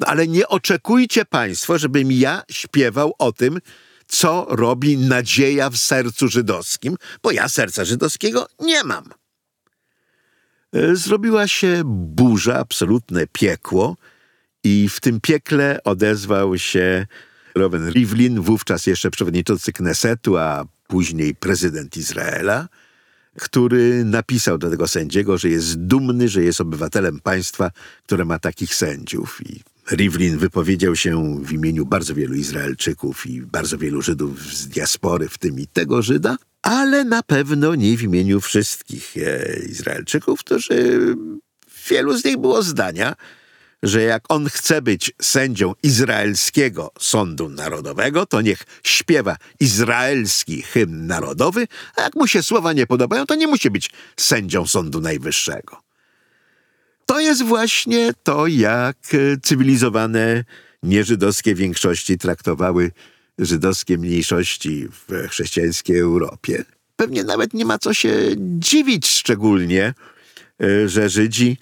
no 0.00 0.06
ale 0.06 0.28
nie 0.28 0.48
oczekujcie 0.48 1.24
państwo, 1.24 1.78
żebym 1.78 2.12
ja 2.12 2.42
śpiewał 2.50 3.14
o 3.18 3.32
tym, 3.32 3.58
co 4.06 4.46
robi 4.50 4.98
nadzieja 4.98 5.70
w 5.70 5.76
sercu 5.76 6.28
żydowskim, 6.28 6.96
bo 7.22 7.30
ja 7.30 7.48
serca 7.48 7.84
żydowskiego 7.84 8.46
nie 8.60 8.84
mam. 8.84 9.04
E, 10.72 10.96
zrobiła 10.96 11.48
się 11.48 11.82
burza, 11.84 12.58
absolutne 12.58 13.26
piekło, 13.26 13.96
i 14.64 14.88
w 14.88 15.00
tym 15.00 15.20
piekle 15.20 15.80
odezwał 15.84 16.58
się 16.58 17.06
Rowan 17.54 17.90
Rivlin, 17.90 18.40
wówczas 18.40 18.86
jeszcze 18.86 19.10
przewodniczący 19.10 19.72
Knesetu, 19.72 20.36
a 20.36 20.64
później 20.86 21.34
prezydent 21.34 21.96
Izraela, 21.96 22.68
który 23.38 24.04
napisał 24.04 24.58
do 24.58 24.70
tego 24.70 24.88
sędziego, 24.88 25.38
że 25.38 25.48
jest 25.48 25.76
dumny, 25.76 26.28
że 26.28 26.42
jest 26.42 26.60
obywatelem 26.60 27.20
państwa, 27.20 27.70
które 28.06 28.24
ma 28.24 28.38
takich 28.38 28.74
sędziów. 28.74 29.40
I 29.46 29.60
Rivlin 29.90 30.38
wypowiedział 30.38 30.96
się 30.96 31.40
w 31.44 31.52
imieniu 31.52 31.86
bardzo 31.86 32.14
wielu 32.14 32.34
Izraelczyków 32.34 33.26
i 33.26 33.42
bardzo 33.42 33.78
wielu 33.78 34.02
Żydów 34.02 34.54
z 34.54 34.68
diaspory, 34.68 35.28
w 35.28 35.38
tym 35.38 35.60
i 35.60 35.66
tego 35.66 36.02
Żyda, 36.02 36.36
ale 36.62 37.04
na 37.04 37.22
pewno 37.22 37.74
nie 37.74 37.96
w 37.96 38.02
imieniu 38.02 38.40
wszystkich 38.40 39.16
e, 39.16 39.58
Izraelczyków, 39.68 40.40
którzy 40.40 40.98
wielu 41.88 42.16
z 42.16 42.24
nich 42.24 42.36
było 42.36 42.62
zdania, 42.62 43.14
że 43.84 44.02
jak 44.02 44.24
on 44.28 44.48
chce 44.48 44.82
być 44.82 45.12
sędzią 45.22 45.72
izraelskiego 45.82 46.90
sądu 46.98 47.48
narodowego, 47.48 48.26
to 48.26 48.40
niech 48.40 48.64
śpiewa 48.84 49.36
izraelski 49.60 50.62
hymn 50.62 51.06
narodowy, 51.06 51.66
a 51.96 52.02
jak 52.02 52.14
mu 52.14 52.26
się 52.26 52.42
słowa 52.42 52.72
nie 52.72 52.86
podobają, 52.86 53.26
to 53.26 53.34
nie 53.34 53.46
musi 53.46 53.70
być 53.70 53.90
sędzią 54.16 54.66
sądu 54.66 55.00
najwyższego. 55.00 55.82
To 57.06 57.20
jest 57.20 57.42
właśnie 57.42 58.12
to, 58.22 58.46
jak 58.46 58.96
cywilizowane 59.42 60.44
nieżydowskie 60.82 61.54
większości 61.54 62.18
traktowały 62.18 62.90
żydowskie 63.38 63.98
mniejszości 63.98 64.88
w 64.90 65.28
chrześcijańskiej 65.28 65.98
Europie. 65.98 66.64
Pewnie 66.96 67.24
nawet 67.24 67.54
nie 67.54 67.64
ma 67.64 67.78
co 67.78 67.94
się 67.94 68.14
dziwić 68.38 69.06
szczególnie, 69.06 69.94
e, 70.62 70.88
że 70.88 71.08
Żydzi 71.08 71.56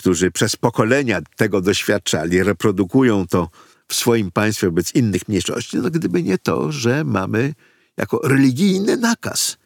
którzy 0.00 0.30
przez 0.30 0.56
pokolenia 0.56 1.20
tego 1.36 1.60
doświadczali, 1.60 2.42
reprodukują 2.42 3.26
to 3.26 3.50
w 3.88 3.94
swoim 3.94 4.30
państwie 4.30 4.66
wobec 4.66 4.94
innych 4.94 5.28
mniejszości, 5.28 5.76
no 5.76 5.90
gdyby 5.90 6.22
nie 6.22 6.38
to, 6.38 6.72
że 6.72 7.04
mamy 7.04 7.54
jako 7.96 8.20
religijny 8.24 8.96
nakaz 8.96 9.56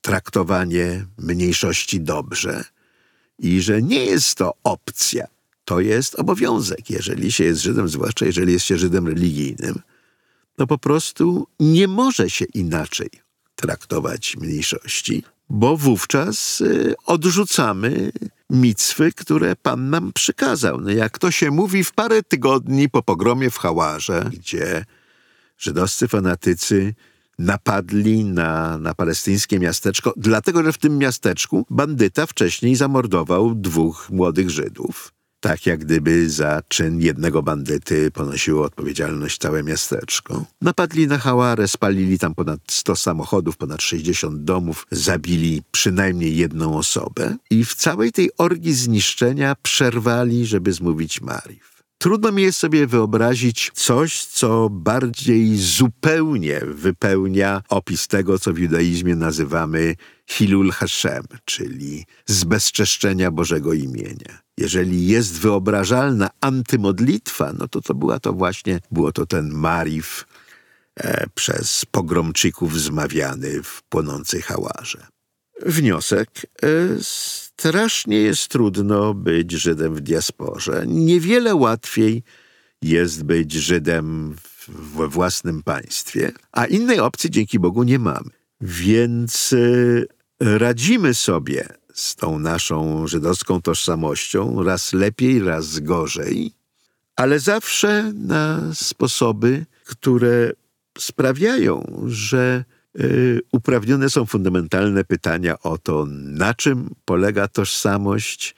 traktowanie 0.00 1.06
mniejszości 1.18 2.00
dobrze 2.00 2.64
i 3.38 3.60
że 3.60 3.82
nie 3.82 4.04
jest 4.04 4.34
to 4.34 4.54
opcja, 4.64 5.26
to 5.64 5.80
jest 5.80 6.14
obowiązek. 6.14 6.90
Jeżeli 6.90 7.32
się 7.32 7.44
jest 7.44 7.60
Żydem, 7.60 7.88
zwłaszcza 7.88 8.26
jeżeli 8.26 8.52
jest 8.52 8.66
się 8.66 8.78
Żydem 8.78 9.08
religijnym, 9.08 9.80
no 10.58 10.66
po 10.66 10.78
prostu 10.78 11.46
nie 11.60 11.88
może 11.88 12.30
się 12.30 12.44
inaczej 12.44 13.10
traktować 13.54 14.36
mniejszości, 14.36 15.24
bo 15.50 15.76
wówczas 15.76 16.60
y, 16.60 16.94
odrzucamy 17.06 18.12
micwy, 18.50 19.12
które 19.12 19.56
Pan 19.56 19.90
nam 19.90 20.12
przykazał. 20.12 20.80
No 20.80 20.90
jak 20.90 21.18
to 21.18 21.30
się 21.30 21.50
mówi 21.50 21.84
w 21.84 21.92
parę 21.92 22.22
tygodni 22.22 22.88
po 22.88 23.02
pogromie 23.02 23.50
w 23.50 23.58
Hałarze, 23.58 24.30
gdzie 24.32 24.84
żydowscy 25.58 26.08
fanatycy 26.08 26.94
napadli 27.38 28.24
na, 28.24 28.78
na 28.78 28.94
palestyńskie 28.94 29.58
miasteczko, 29.58 30.14
dlatego 30.16 30.62
że 30.62 30.72
w 30.72 30.78
tym 30.78 30.98
miasteczku 30.98 31.66
bandyta 31.70 32.26
wcześniej 32.26 32.76
zamordował 32.76 33.54
dwóch 33.54 34.10
młodych 34.10 34.50
Żydów 34.50 35.17
tak 35.40 35.66
jak 35.66 35.80
gdyby 35.80 36.30
za 36.30 36.62
czyn 36.68 37.00
jednego 37.00 37.42
bandyty 37.42 38.10
ponosiło 38.10 38.64
odpowiedzialność 38.64 39.38
całe 39.38 39.62
miasteczko. 39.62 40.44
Napadli 40.62 41.06
na 41.06 41.18
Hałarę, 41.18 41.68
spalili 41.68 42.18
tam 42.18 42.34
ponad 42.34 42.60
100 42.68 42.96
samochodów, 42.96 43.56
ponad 43.56 43.82
60 43.82 44.44
domów, 44.44 44.86
zabili 44.90 45.62
przynajmniej 45.70 46.36
jedną 46.36 46.78
osobę 46.78 47.36
i 47.50 47.64
w 47.64 47.74
całej 47.74 48.12
tej 48.12 48.30
orgii 48.38 48.72
zniszczenia 48.72 49.56
przerwali, 49.62 50.46
żeby 50.46 50.72
zmówić 50.72 51.20
Mariw. 51.20 51.77
Trudno 51.98 52.32
mi 52.32 52.42
jest 52.42 52.58
sobie 52.58 52.86
wyobrazić 52.86 53.70
coś, 53.74 54.24
co 54.24 54.70
bardziej 54.70 55.56
zupełnie 55.56 56.60
wypełnia 56.66 57.62
opis 57.68 58.08
tego, 58.08 58.38
co 58.38 58.52
w 58.52 58.58
judaizmie 58.58 59.16
nazywamy 59.16 59.94
Hilul 60.26 60.70
Hashem, 60.70 61.24
czyli 61.44 62.06
zbezczeszczenia 62.26 63.30
Bożego 63.30 63.72
imienia. 63.72 64.38
Jeżeli 64.58 65.06
jest 65.06 65.38
wyobrażalna 65.38 66.30
antymodlitwa, 66.40 67.52
no 67.58 67.68
to 67.68 67.80
to 67.80 67.94
była 67.94 68.20
to 68.20 68.32
właśnie, 68.32 68.80
było 68.90 69.12
to 69.12 69.26
ten 69.26 69.50
Marif 69.50 70.26
e, 70.96 71.26
przez 71.34 71.84
pogromczyków 71.90 72.80
zmawiany 72.80 73.62
w 73.62 73.82
płonącej 73.82 74.42
hałarze. 74.42 75.06
Wniosek. 75.66 76.30
E, 76.62 76.68
strasznie 77.60 78.16
jest 78.16 78.48
trudno 78.48 79.14
być 79.14 79.52
Żydem 79.52 79.94
w 79.94 80.00
diasporze. 80.00 80.84
Niewiele 80.86 81.54
łatwiej 81.54 82.22
jest 82.82 83.24
być 83.24 83.52
Żydem 83.52 84.36
we 84.68 85.08
własnym 85.08 85.62
państwie, 85.62 86.32
a 86.52 86.66
innej 86.66 87.00
opcji 87.00 87.30
dzięki 87.30 87.58
Bogu 87.58 87.82
nie 87.82 87.98
mamy. 87.98 88.30
Więc 88.60 89.54
e, 90.42 90.58
radzimy 90.58 91.14
sobie 91.14 91.68
z 91.94 92.16
tą 92.16 92.38
naszą 92.38 93.06
żydowską 93.06 93.62
tożsamością, 93.62 94.62
raz 94.62 94.92
lepiej, 94.92 95.42
raz 95.42 95.78
gorzej, 95.78 96.52
ale 97.16 97.40
zawsze 97.40 98.12
na 98.14 98.74
sposoby, 98.74 99.66
które 99.84 100.52
sprawiają, 100.98 102.02
że 102.06 102.64
y, 102.64 102.77
uprawnione 103.52 104.10
są 104.10 104.26
fundamentalne 104.26 105.04
pytania 105.04 105.58
o 105.58 105.78
to, 105.78 106.06
na 106.10 106.54
czym 106.54 106.94
polega 107.04 107.48
tożsamość 107.48 108.54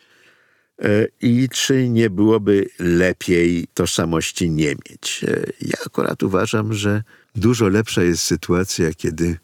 y, 0.85 1.09
i 1.20 1.49
czy 1.49 1.89
nie 1.89 2.11
byłoby 2.11 2.68
lepiej 2.78 3.66
tożsamości 3.74 4.51
nie 4.51 4.68
mieć. 4.68 5.24
Y, 5.24 5.53
ja 5.61 5.76
akurat 5.87 6.22
uważam, 6.22 6.74
że 6.74 7.03
dużo 7.35 7.68
lepsza 7.68 8.03
jest 8.03 8.22
sytuacja, 8.22 8.95
kiedy 8.95 9.39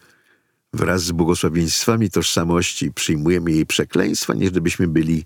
wraz 0.73 1.03
z 1.03 1.13
błogosławieństwami 1.13 2.11
tożsamości 2.11 2.93
przyjmujemy 2.93 3.53
jej 3.53 3.67
przekleństwa, 3.67 4.35
niż 4.35 4.51
gdybyśmy 4.51 4.89
byli 4.89 5.25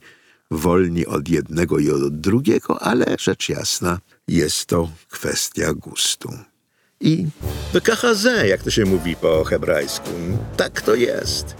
wolni 0.50 1.06
od 1.06 1.28
jednego 1.28 1.78
i 1.78 1.90
od 1.90 2.20
drugiego, 2.20 2.82
ale 2.82 3.16
rzecz 3.18 3.48
jasna, 3.48 3.98
jest 4.28 4.66
to 4.66 4.90
kwestia 5.08 5.74
gustu. 5.74 6.49
I 7.00 7.26
bekachazę, 7.72 8.48
jak 8.48 8.62
to 8.62 8.70
się 8.70 8.84
mówi 8.84 9.16
po 9.16 9.44
hebrajsku. 9.44 10.10
Tak 10.56 10.82
to 10.82 10.94
jest. 10.94 11.54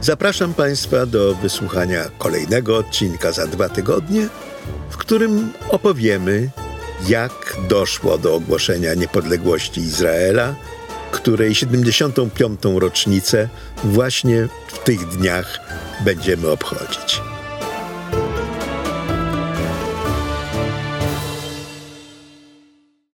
Zapraszam 0.00 0.54
Państwa 0.54 1.06
do 1.06 1.34
wysłuchania 1.34 2.04
kolejnego 2.18 2.76
odcinka 2.76 3.32
za 3.32 3.46
dwa 3.46 3.68
tygodnie, 3.68 4.28
w 4.90 4.96
którym 4.96 5.52
opowiemy, 5.68 6.50
jak 7.08 7.56
doszło 7.68 8.18
do 8.18 8.34
ogłoszenia 8.34 8.94
niepodległości 8.94 9.80
Izraela, 9.80 10.54
której 11.10 11.54
75. 11.54 12.60
rocznicę 12.76 13.48
właśnie 13.84 14.48
w 14.66 14.78
tych 14.78 15.08
dniach 15.08 15.60
będziemy 16.04 16.50
obchodzić. 16.50 17.31